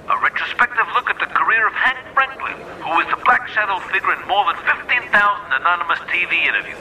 A 0.06 0.20
retrospective 0.22 0.86
look 0.92 1.08
at 1.08 1.18
the 1.18 1.24
career 1.24 1.66
of 1.66 1.72
Hank 1.72 1.96
Franklin, 2.12 2.52
who 2.82 2.90
was 2.90 3.06
the 3.08 3.16
black 3.24 3.48
shadow 3.48 3.78
figure 3.88 4.12
in 4.12 4.28
more 4.28 4.44
than 4.52 4.56
15,000 4.66 5.10
anonymous 5.50 5.98
TV 6.00 6.44
interviews. 6.44 6.76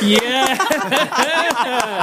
Yeah. 0.00 0.54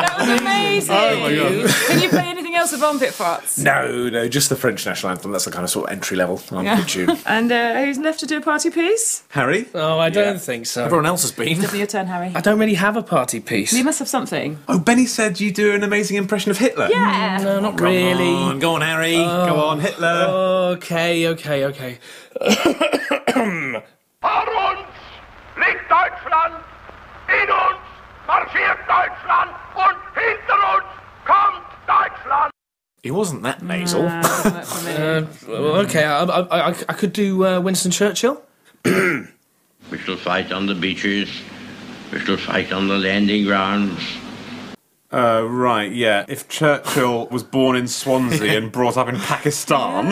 That 0.02 0.16
was 0.20 0.28
amazing. 0.42 0.94
Oh 0.94 1.20
my 1.22 1.34
God. 1.34 1.70
Can 1.88 2.02
you 2.02 2.10
play 2.10 2.28
anything 2.28 2.43
else 2.64 2.72
with 2.72 2.82
armpit 2.84 3.10
farts? 3.10 3.58
No, 3.62 4.10
no, 4.10 4.28
just 4.28 4.50
the 4.50 4.56
French 4.56 4.86
national 4.86 5.12
anthem. 5.12 5.32
That's 5.32 5.46
the 5.46 5.52
kind 5.52 5.64
of 5.64 5.70
sort 5.70 5.86
of 5.90 5.92
entry 5.94 6.18
level 6.18 6.42
armpit 6.52 6.64
Yeah. 6.96 7.06
tune. 7.06 7.18
And 7.26 7.52
uh, 7.52 7.84
who's 7.84 7.98
left 7.98 8.20
to 8.22 8.26
do 8.26 8.38
a 8.38 8.42
party 8.42 8.70
piece? 8.70 9.24
Harry? 9.30 9.68
Oh, 9.74 10.00
I 10.00 10.10
don't 10.10 10.42
think 10.42 10.66
so. 10.66 10.86
Everyone 10.86 11.06
else 11.06 11.22
has 11.24 11.32
been. 11.32 11.50
Definitely 11.50 11.80
your 11.80 11.88
turn, 11.88 12.08
Harry. 12.08 12.32
I 12.36 12.42
don't 12.42 12.60
really 12.60 12.76
have 12.76 12.96
a 12.98 13.04
party 13.04 13.40
piece. 13.40 13.74
You 13.74 13.84
must 13.84 14.00
have 14.00 14.08
something. 14.08 14.58
Oh, 14.68 14.80
Benny 14.80 15.06
said 15.06 15.40
you 15.40 15.52
do 15.52 15.74
an 15.74 15.84
amazing 15.84 16.18
impression 16.18 16.52
of 16.52 16.58
Hitler. 16.58 16.88
Yeah. 16.90 17.40
No, 17.44 17.60
not 17.60 17.78
Come 17.78 17.88
really. 17.88 18.30
on, 18.34 18.60
go 18.60 18.76
on, 18.76 18.82
Harry. 18.82 19.14
Go 19.14 19.56
on, 19.66 19.80
Hitler. 19.80 20.28
Okay, 20.78 21.28
okay, 21.28 21.66
okay. 21.66 22.00
Vor 24.22 24.48
uns 24.72 24.88
liegt 25.58 25.86
Deutschland, 25.92 26.56
in 27.28 27.50
uns 27.50 27.82
marschiert 28.28 28.80
Deutschland 28.88 29.52
und 29.76 29.98
hinter 30.16 30.60
uns 30.76 30.86
kommt 30.86 30.94
Deutschland. 30.94 31.03
He 33.04 33.12
wasn't 33.12 33.44
that 33.44 33.62
nasal. 33.62 34.10
Uh, 34.94 35.26
well, 35.48 35.76
okay, 35.86 36.04
I, 36.04 36.24
I, 36.24 36.70
I, 36.70 36.70
I 36.70 36.94
could 36.94 37.14
do 37.14 37.46
uh, 37.46 37.60
Winston 37.60 37.92
Churchill. 37.92 38.42
We 39.92 39.98
shall 40.00 40.16
fight 40.18 40.52
on 40.52 40.66
the 40.66 40.74
beaches. 40.76 41.30
We 42.12 42.20
shall 42.20 42.38
fight 42.38 42.72
on 42.72 42.88
the 42.88 42.98
landing 42.98 43.44
grounds. 43.46 44.00
Uh, 45.12 45.46
right, 45.48 45.92
yeah. 45.92 46.26
If 46.28 46.48
Churchill 46.48 47.28
was 47.28 47.44
born 47.44 47.76
in 47.76 47.88
Swansea 47.88 48.58
and 48.58 48.72
brought 48.78 48.98
up 48.98 49.08
in 49.10 49.18
Pakistan. 49.20 50.10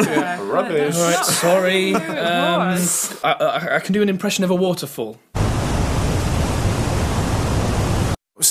Rubbish. 0.48 0.96
All 0.96 1.02
right, 1.12 1.26
sorry. 1.26 1.92
It 1.92 1.96
Um, 1.96 2.68
was. 2.74 3.20
I, 3.24 3.32
I, 3.32 3.76
I 3.78 3.80
can 3.80 3.94
do 3.94 4.02
an 4.04 4.10
impression 4.10 4.44
of 4.44 4.52
a 4.52 4.56
waterfall. 4.56 5.18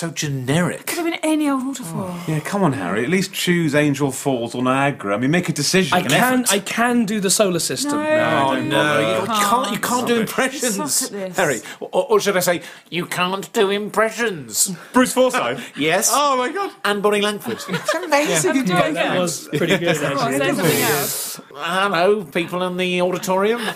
So 0.00 0.10
generic. 0.10 0.86
Could 0.86 0.96
have 0.96 1.04
been 1.04 1.20
any 1.22 1.50
old 1.50 1.66
waterfall. 1.66 2.06
Oh, 2.08 2.24
yeah, 2.26 2.40
come 2.40 2.62
on, 2.62 2.72
Harry. 2.72 3.04
At 3.04 3.10
least 3.10 3.34
choose 3.34 3.74
Angel 3.74 4.10
Falls 4.10 4.54
or 4.54 4.62
Niagara. 4.62 5.14
I 5.14 5.18
mean, 5.18 5.30
make 5.30 5.50
a 5.50 5.52
decision. 5.52 5.94
I 5.94 6.00
an 6.00 6.08
can, 6.08 6.40
effort. 6.40 6.52
I 6.54 6.58
can 6.60 7.04
do 7.04 7.20
the 7.20 7.28
solar 7.28 7.58
system. 7.58 7.98
No. 7.98 8.46
Oh 8.48 8.62
no, 8.62 9.20
you 9.20 9.26
can't. 9.26 9.72
You 9.72 9.78
can't 9.78 10.06
do 10.06 10.14
Suck 10.14 10.20
impressions, 10.22 11.02
at 11.02 11.10
this. 11.10 11.36
Harry. 11.36 11.60
Or, 11.80 12.12
or 12.12 12.18
should 12.18 12.34
I 12.38 12.40
say, 12.40 12.62
you 12.88 13.04
can't 13.04 13.52
do 13.52 13.68
impressions? 13.68 14.74
Bruce 14.94 15.12
Forsyth. 15.12 15.76
Yes. 15.76 16.08
oh 16.10 16.38
my 16.38 16.50
god. 16.50 16.72
And 16.82 17.02
Bonnie 17.02 17.20
Langford. 17.20 17.58
It's 17.68 17.94
amazing. 17.94 18.56
Yeah, 18.68 18.92
that 18.92 19.20
was 19.20 19.48
pretty 19.48 19.76
good. 19.76 19.96
Come 20.00 20.16
on, 20.16 20.32
Actually. 20.32 20.48
say 20.48 20.54
something 20.54 20.80
else. 20.80 21.29
I 21.56 21.80
don't 21.82 21.92
know, 21.92 22.24
people 22.24 22.62
in 22.64 22.76
the 22.76 23.00
auditorium. 23.02 23.60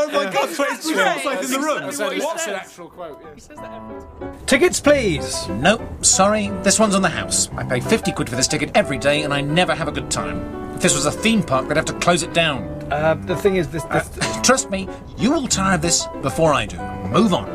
Oh 0.00 0.10
my 0.12 0.32
god, 0.32 0.48
so 0.50 0.64
it's 0.64 0.90
Bruce 0.90 1.22
Forsyth 1.22 1.44
in 1.44 1.50
the 1.50 1.66
room. 1.66 1.82
What's 2.22 2.46
an 2.46 2.54
actual 2.54 2.88
quote? 2.88 4.46
Tickets, 4.46 4.80
please. 4.80 5.48
Nope, 5.48 5.82
sorry. 6.04 6.48
This 6.62 6.78
one's 6.78 6.94
on 6.94 7.02
the 7.02 7.08
house. 7.08 7.48
I 7.56 7.64
pay 7.64 7.80
50 7.80 8.12
quid 8.12 8.28
for 8.30 8.36
this 8.36 8.48
ticket 8.48 8.70
every 8.74 8.98
day 8.98 9.22
and 9.22 9.34
I 9.34 9.40
never 9.40 9.74
have 9.74 9.88
a 9.88 9.92
good 9.92 10.10
time. 10.10 10.74
If 10.74 10.82
this 10.82 10.94
was 10.94 11.06
a 11.06 11.12
theme 11.12 11.42
park, 11.42 11.68
they'd 11.68 11.76
have 11.76 11.84
to 11.86 11.92
close 11.94 12.22
it 12.22 12.32
down. 12.32 12.62
Uh, 12.90 13.14
the 13.14 13.36
thing 13.36 13.56
is, 13.56 13.68
this. 13.68 13.84
this 13.84 14.38
Trust 14.42 14.70
me, 14.70 14.88
you 15.16 15.30
will 15.32 15.46
tire 15.48 15.74
of 15.74 15.82
this 15.82 16.06
before 16.22 16.54
I 16.54 16.64
do. 16.66 16.78
Move 17.08 17.34
on. 17.34 17.48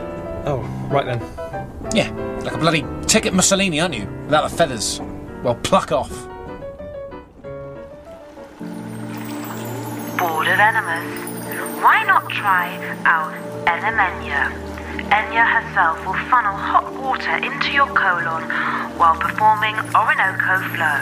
oh, 0.45 0.59
right 0.91 1.05
then. 1.05 1.19
Yeah, 1.95 2.11
like 2.43 2.53
a 2.53 2.57
bloody 2.57 2.85
ticket 3.07 3.33
Mussolini, 3.33 3.79
aren't 3.79 3.95
you? 3.95 4.05
Without 4.25 4.49
the 4.49 4.55
feathers. 4.55 4.99
Well, 5.43 5.55
pluck 5.55 5.91
off. 5.91 6.11
Bored 10.17 10.47
of 10.47 10.59
enemas? 10.59 11.09
Why 11.81 12.03
not 12.03 12.29
try 12.29 12.77
our 13.05 13.33
Enemenya? 13.65 14.51
Enya 15.09 15.45
herself 15.45 16.05
will 16.05 16.13
funnel 16.29 16.55
hot 16.55 16.93
water 16.93 17.37
into 17.37 17.71
your 17.71 17.87
colon 17.87 18.43
while 18.97 19.15
performing 19.15 19.75
Orinoco 19.95 20.61
Flow. 20.73 20.99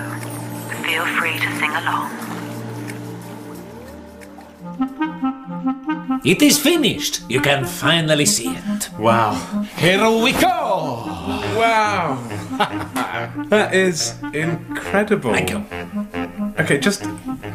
Feel 0.86 1.06
free 1.17 1.38
to 1.39 1.50
sing 1.60 1.71
along. 1.71 2.32
It 6.24 6.41
is 6.41 6.58
finished. 6.58 7.21
You 7.30 7.41
can 7.41 7.65
finally 7.65 8.26
see 8.26 8.50
it. 8.50 8.89
Wow. 8.97 9.34
Here 9.78 10.10
we 10.10 10.32
go. 10.34 11.04
Wow. 11.58 12.17
that 13.50 13.74
is 13.74 14.15
incredible. 14.34 15.34
Thank 15.34 15.50
you. 15.50 15.65
Okay, 16.60 16.78
just 16.78 17.04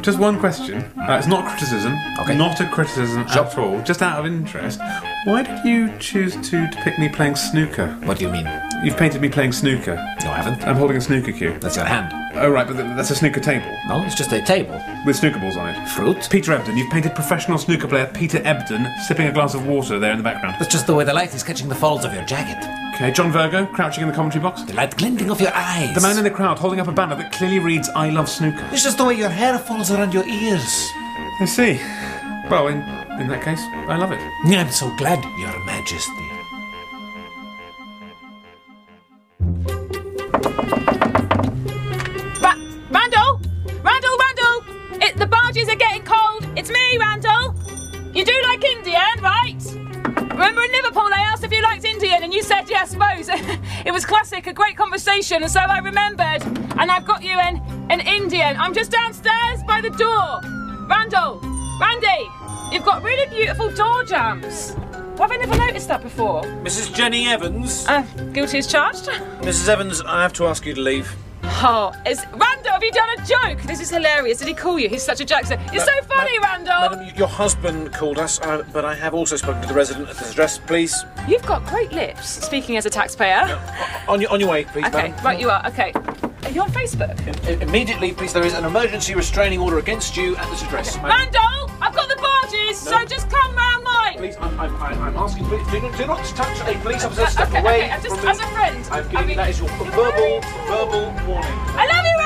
just 0.07 0.19
one 0.21 0.39
question. 0.39 0.85
Uh, 0.97 1.17
it's 1.19 1.27
not 1.27 1.45
criticism. 1.49 1.93
Okay. 2.21 2.37
Not 2.39 2.61
a 2.61 2.69
criticism 2.69 3.23
at 3.23 3.59
all. 3.59 3.83
Just 3.83 4.03
out 4.03 4.21
of 4.21 4.27
interest. 4.27 4.79
Why 5.25 5.43
did 5.43 5.65
you 5.65 5.93
choose 5.99 6.37
to 6.49 6.69
depict 6.69 7.01
me 7.01 7.09
playing 7.09 7.35
snooker? 7.35 7.89
What 8.05 8.19
do 8.19 8.25
you 8.25 8.31
mean? 8.31 8.49
You've 8.85 8.97
painted 8.97 9.21
me 9.21 9.29
playing 9.29 9.51
snooker. 9.51 9.97
No, 10.23 10.31
I 10.31 10.37
haven't. 10.37 10.65
I'm 10.65 10.77
holding 10.77 10.97
a 10.97 11.01
snooker 11.01 11.33
cue. 11.33 11.59
That's 11.59 11.75
your 11.75 11.87
hand. 11.87 12.13
Oh, 12.37 12.49
right, 12.49 12.65
but 12.65 12.75
th- 12.75 12.97
that's 12.97 13.11
a 13.11 13.17
snooker 13.17 13.41
table. 13.41 13.77
No, 13.89 14.05
it's 14.05 14.15
just 14.15 14.31
a 14.31 14.41
table. 14.43 14.81
With 15.05 15.17
snooker 15.17 15.41
balls 15.41 15.57
on 15.57 15.71
it. 15.71 15.89
Fruit? 15.89 16.29
Peter 16.31 16.53
Ebdon. 16.53 16.77
You've 16.77 16.93
painted 16.93 17.17
professional 17.17 17.59
snooker 17.59 17.89
player 17.89 18.07
Peter 18.15 18.41
Ebdon 18.45 18.87
sipping 19.09 19.27
a 19.27 19.33
glass 19.33 19.55
of 19.55 19.67
water 19.67 19.99
there 19.99 20.13
in 20.13 20.19
the 20.19 20.25
background. 20.25 20.55
That's 20.61 20.71
just 20.71 20.87
the 20.87 20.95
way 20.95 21.03
the 21.03 21.15
light 21.15 21.35
is 21.35 21.43
catching 21.43 21.69
the 21.69 21.75
folds 21.75 22.05
of 22.05 22.15
your 22.15 22.25
jacket. 22.27 22.86
Okay, 22.97 23.11
John 23.11 23.31
Virgo, 23.31 23.67
crouching 23.67 24.05
in 24.05 24.09
the 24.09 24.15
commentary 24.15 24.43
box. 24.43 24.63
The 24.63 24.73
light 24.73 24.97
glinting 24.97 25.31
off 25.31 25.39
your 25.39 25.53
eyes. 25.53 25.95
The 25.95 26.01
man 26.01 26.17
in 26.17 26.25
the 26.25 26.31
crowd 26.31 26.59
holding 26.59 26.81
up 26.81 26.89
a 26.89 26.93
banner 26.93 27.15
that 27.15 27.31
clearly 27.31 27.59
reads, 27.59 27.91
I 27.91 28.09
love 28.09 28.27
snooker. 28.27 28.67
It's 28.73 28.83
just 28.83 28.97
the 28.97 29.05
way 29.05 29.13
your 29.13 29.29
hair 29.29 29.59
falls 29.59 29.91
around 29.91 30.15
your 30.15 30.27
ears. 30.27 30.89
I 31.39 31.45
see. 31.45 31.79
Well, 32.51 32.69
in, 32.69 32.79
in 33.21 33.29
that 33.29 33.43
case, 33.45 33.61
I 33.87 33.99
love 33.99 34.13
it. 34.13 34.21
I'm 34.47 34.71
so 34.71 34.91
glad, 34.97 35.23
Your 35.39 35.63
Majesty. 35.67 36.36
And 55.17 55.51
so 55.51 55.61
I 55.61 55.79
remembered. 55.79 56.43
And 56.79 56.91
I've 56.91 57.07
got 57.07 57.23
you 57.25 57.31
an, 57.31 57.63
an 57.89 58.01
Indian. 58.01 58.55
I'm 58.59 58.75
just 58.75 58.91
downstairs 58.91 59.63
by 59.67 59.81
the 59.81 59.89
door. 59.89 60.41
Randall, 60.87 61.41
Randy, 61.81 62.29
you've 62.71 62.85
got 62.85 63.03
really 63.03 63.27
beautiful 63.35 63.71
door 63.71 64.05
jambs. 64.05 64.73
Why 65.17 65.27
have 65.27 65.33
I 65.33 65.37
never 65.37 65.57
noticed 65.57 65.89
that 65.89 66.03
before? 66.03 66.43
Mrs. 66.63 66.95
Jenny 66.95 67.27
Evans? 67.29 67.87
Uh, 67.89 68.03
guilty 68.35 68.59
as 68.59 68.67
charged. 68.67 69.07
Mrs. 69.41 69.71
Evans, 69.71 70.03
I 70.03 70.21
have 70.21 70.35
to 70.35 70.45
ask 70.49 70.67
you 70.67 70.75
to 70.75 70.83
leave. 70.83 71.17
Oh, 71.45 71.95
is? 72.07 72.23
Joke? 73.27 73.61
This 73.63 73.81
is 73.81 73.91
hilarious. 73.91 74.39
Did 74.39 74.49
he 74.49 74.55
call 74.55 74.79
you? 74.79 74.89
He's 74.89 75.03
such 75.03 75.21
a 75.21 75.25
jokester. 75.25 75.61
You're 75.73 75.85
so 75.85 75.93
funny, 76.03 76.39
Randall. 76.39 76.97
Madam, 76.97 77.17
your 77.17 77.29
husband 77.29 77.93
called 77.93 78.19
us, 78.19 78.41
uh, 78.41 78.65
but 78.73 78.85
I 78.85 78.95
have 78.95 79.15
also 79.15 79.37
spoken 79.37 79.61
to 79.63 79.69
the 79.69 79.75
resident 79.75 80.09
at 80.09 80.17
this 80.17 80.31
address. 80.33 80.59
Please, 80.59 80.95
You've 81.29 81.45
got 81.47 81.67
great 81.67 81.93
lips. 81.93 82.29
Speaking 82.29 82.77
as 82.77 82.87
a 82.87 82.91
taxpayer. 82.91 83.61
on 84.09 84.21
your 84.21 84.31
on 84.31 84.41
your 84.41 84.49
way, 84.51 84.65
please. 84.65 84.87
Okay, 84.87 85.09
madam. 85.11 85.25
right, 85.25 85.41
you 85.41 85.51
are. 85.51 85.67
Okay. 85.67 85.93
Are 86.45 86.51
you 86.51 86.63
on 86.63 86.71
Facebook? 86.71 87.17
I- 87.49 87.63
immediately, 87.63 88.13
please. 88.13 88.33
There 88.33 88.45
is 88.47 88.55
an 88.55 88.65
emergency 88.65 89.15
restraining 89.15 89.59
order 89.59 89.79
against 89.79 90.17
you 90.17 90.37
at 90.37 90.49
this 90.51 90.63
address. 90.63 90.95
Madam. 90.97 91.11
Randall, 91.11 91.71
I've 91.81 91.95
got 91.95 92.09
the 92.09 92.17
barges, 92.17 92.79
so 92.79 93.05
just 93.05 93.29
come 93.29 93.57
round 93.57 93.83
mine. 93.83 94.17
Please, 94.19 94.37
I'm, 94.41 94.59
I'm, 94.61 94.77
I'm 95.03 95.17
asking, 95.17 95.45
please, 95.47 95.67
do 95.73 95.81
not, 95.81 95.99
do 95.99 96.07
not 96.07 96.25
touch 96.25 96.61
a 96.61 96.79
police 96.81 97.05
officer. 97.05 97.27
Step 97.27 97.49
okay, 97.49 97.59
away 97.61 97.83
okay, 97.85 97.91
I'm 97.91 98.03
just 98.03 98.25
as 98.25 98.39
a 98.39 98.47
friend. 98.49 98.87
I'm 98.93 99.05
I 99.05 99.11
giving 99.11 99.29
you 99.31 99.35
that 99.37 99.51
is 99.51 99.59
your 99.59 99.69
verbal, 99.69 100.41
verbal 100.69 101.05
warning. 101.27 101.59
I 101.75 101.87
love 101.91 102.05
you, 102.05 102.17
Randall. 102.17 102.26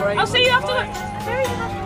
I'll 0.00 0.26
see 0.26 0.44
you 0.44 0.50
after 0.50 0.68
Bye. 0.68 0.86
lunch. 0.86 1.24
Very 1.24 1.44
happy. 1.46 1.78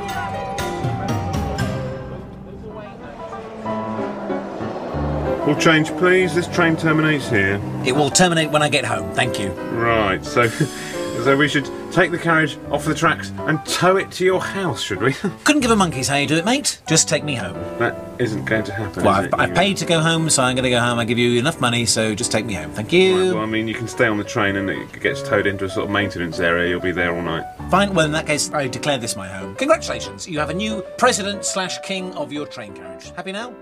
All 5.50 5.56
change, 5.56 5.90
please. 5.96 6.34
This 6.34 6.46
train 6.46 6.76
terminates 6.76 7.28
here. 7.28 7.60
It 7.84 7.92
will 7.96 8.10
terminate 8.10 8.50
when 8.50 8.62
I 8.62 8.68
get 8.68 8.84
home, 8.84 9.12
thank 9.12 9.40
you. 9.40 9.48
Right, 9.50 10.24
so 10.24 10.46
so 11.24 11.36
we 11.36 11.48
should 11.48 11.66
take 11.92 12.10
the 12.10 12.18
carriage 12.18 12.58
off 12.70 12.84
the 12.84 12.94
tracks 12.94 13.30
and 13.40 13.64
tow 13.66 13.96
it 13.96 14.10
to 14.12 14.24
your 14.24 14.40
house, 14.40 14.82
should 14.82 15.00
we? 15.00 15.12
Couldn't 15.44 15.60
give 15.60 15.70
a 15.70 15.76
monkey's 15.76 16.08
how 16.08 16.16
you 16.16 16.26
do 16.26 16.36
it, 16.36 16.44
mate. 16.44 16.80
Just 16.88 17.08
take 17.08 17.22
me 17.22 17.34
home. 17.34 17.54
that 17.78 17.96
isn't 18.18 18.46
going 18.46 18.64
to 18.64 18.72
happen. 18.72 19.04
Well, 19.04 19.14
I've, 19.14 19.26
it? 19.26 19.34
I've 19.34 19.54
paid 19.54 19.76
to 19.78 19.86
go 19.86 20.00
home, 20.00 20.30
so 20.30 20.42
I'm 20.42 20.56
going 20.56 20.64
to 20.64 20.70
go 20.70 20.80
home. 20.80 20.98
I 20.98 21.04
give 21.04 21.18
you 21.18 21.38
enough 21.38 21.60
money, 21.60 21.84
so 21.86 22.14
just 22.14 22.32
take 22.32 22.46
me 22.46 22.54
home. 22.54 22.72
Thank 22.72 22.92
you. 22.92 23.16
Right, 23.16 23.34
well, 23.34 23.42
I 23.42 23.46
mean, 23.46 23.68
you 23.68 23.74
can 23.74 23.88
stay 23.88 24.06
on 24.06 24.16
the 24.16 24.24
train 24.24 24.56
and 24.56 24.70
it 24.70 25.00
gets 25.00 25.22
towed 25.22 25.46
into 25.46 25.66
a 25.66 25.68
sort 25.68 25.84
of 25.84 25.90
maintenance 25.90 26.40
area. 26.40 26.70
You'll 26.70 26.80
be 26.80 26.92
there 26.92 27.14
all 27.14 27.22
night. 27.22 27.44
Fine. 27.70 27.94
Well, 27.94 28.06
in 28.06 28.12
that 28.12 28.26
case, 28.26 28.50
I 28.52 28.68
declare 28.68 28.98
this 28.98 29.14
my 29.16 29.28
home. 29.28 29.54
Congratulations, 29.56 30.26
you 30.26 30.38
have 30.38 30.50
a 30.50 30.54
new 30.54 30.82
president 30.98 31.44
slash 31.44 31.78
king 31.82 32.12
of 32.14 32.32
your 32.32 32.46
train 32.46 32.74
carriage. 32.74 33.10
Happy 33.16 33.32
now? 33.32 33.54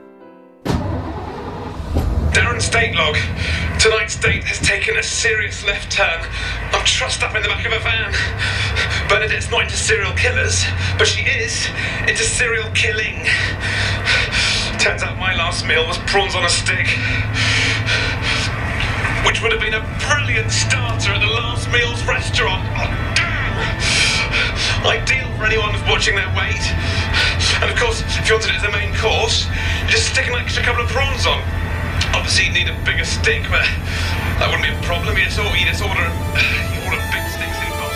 Darren 2.33 2.63
State 2.63 2.95
log. 2.95 3.17
Tonight's 3.81 4.15
date 4.15 4.45
has 4.45 4.61
taken 4.61 4.97
a 4.97 5.03
serious 5.03 5.65
left 5.65 5.91
turn. 5.91 6.23
I'm 6.71 6.85
trussed 6.85 7.23
up 7.23 7.35
in 7.35 7.43
the 7.43 7.49
back 7.49 7.67
of 7.67 7.73
a 7.73 7.81
van. 7.81 8.15
Bernadette's 9.09 9.51
not 9.51 9.63
into 9.63 9.77
serial 9.77 10.13
killers, 10.15 10.63
but 10.97 11.09
she 11.09 11.23
is 11.27 11.67
into 12.07 12.23
serial 12.23 12.71
killing. 12.71 13.27
Turns 14.79 15.03
out 15.03 15.19
my 15.19 15.35
last 15.35 15.67
meal 15.67 15.87
was 15.87 15.99
prawns 16.07 16.37
on 16.37 16.45
a 16.45 16.49
stick. 16.49 16.87
Which 19.27 19.43
would 19.43 19.51
have 19.51 19.61
been 19.61 19.75
a 19.75 19.85
brilliant 20.07 20.55
starter 20.55 21.11
at 21.11 21.21
the 21.21 21.35
last 21.35 21.67
meal's 21.75 22.05
restaurant. 22.07 22.63
Oh, 22.79 22.87
damn! 23.19 24.87
Ideal 24.87 25.27
for 25.35 25.45
anyone 25.45 25.75
who's 25.75 25.83
watching 25.91 26.15
their 26.15 26.31
weight. 26.39 26.63
And 27.59 27.69
of 27.69 27.77
course, 27.77 28.07
if 28.07 28.29
you 28.29 28.39
wanted 28.39 28.55
it 28.55 28.63
as 28.63 28.65
a 28.65 28.73
main 28.73 28.95
course, 28.95 29.51
you 29.83 29.91
just 29.91 30.15
stick 30.15 30.29
an 30.29 30.35
extra 30.39 30.63
couple 30.63 30.85
of 30.85 30.89
prawns 30.89 31.27
on. 31.27 31.60
Obviously, 32.15 32.47
you'd 32.47 32.55
need 32.55 32.69
a 32.69 32.85
bigger 32.85 33.05
stick, 33.05 33.43
but 33.51 33.65
that 34.39 34.49
wouldn't 34.49 34.67
be 34.67 34.73
a 34.75 34.83
problem. 34.87 35.17
You 35.17 35.25
just 35.25 35.39
order, 35.39 35.57
you 35.57 35.67
just 35.67 35.83
order, 35.83 36.01
you 36.73 36.79
order 36.87 37.01
big 37.11 37.25
sticks 37.31 37.59
in 37.61 37.71
bulk. 37.79 37.95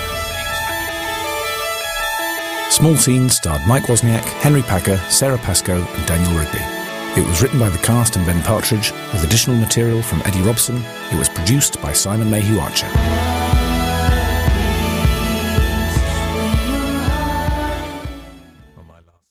Small 2.70 2.96
Scenes 2.96 3.36
starred 3.36 3.66
Mike 3.66 3.84
Wozniak, 3.84 4.24
Henry 4.42 4.62
Packer, 4.62 4.96
Sara 5.08 5.38
Pascoe, 5.38 5.82
and 5.82 6.06
Daniel 6.06 6.38
Rigby. 6.38 6.62
It 7.16 7.26
was 7.26 7.40
written 7.42 7.60
by 7.60 7.68
the 7.68 7.78
cast 7.78 8.16
and 8.16 8.26
Ben 8.26 8.42
Partridge, 8.42 8.92
with 9.12 9.22
additional 9.24 9.56
material 9.56 10.02
from 10.02 10.20
Eddie 10.24 10.42
Robson. 10.42 10.82
It 11.12 11.18
was 11.18 11.28
produced 11.28 11.80
by 11.80 11.92
Simon 11.92 12.28
Mayhew 12.30 12.58
Archer. 12.58 12.90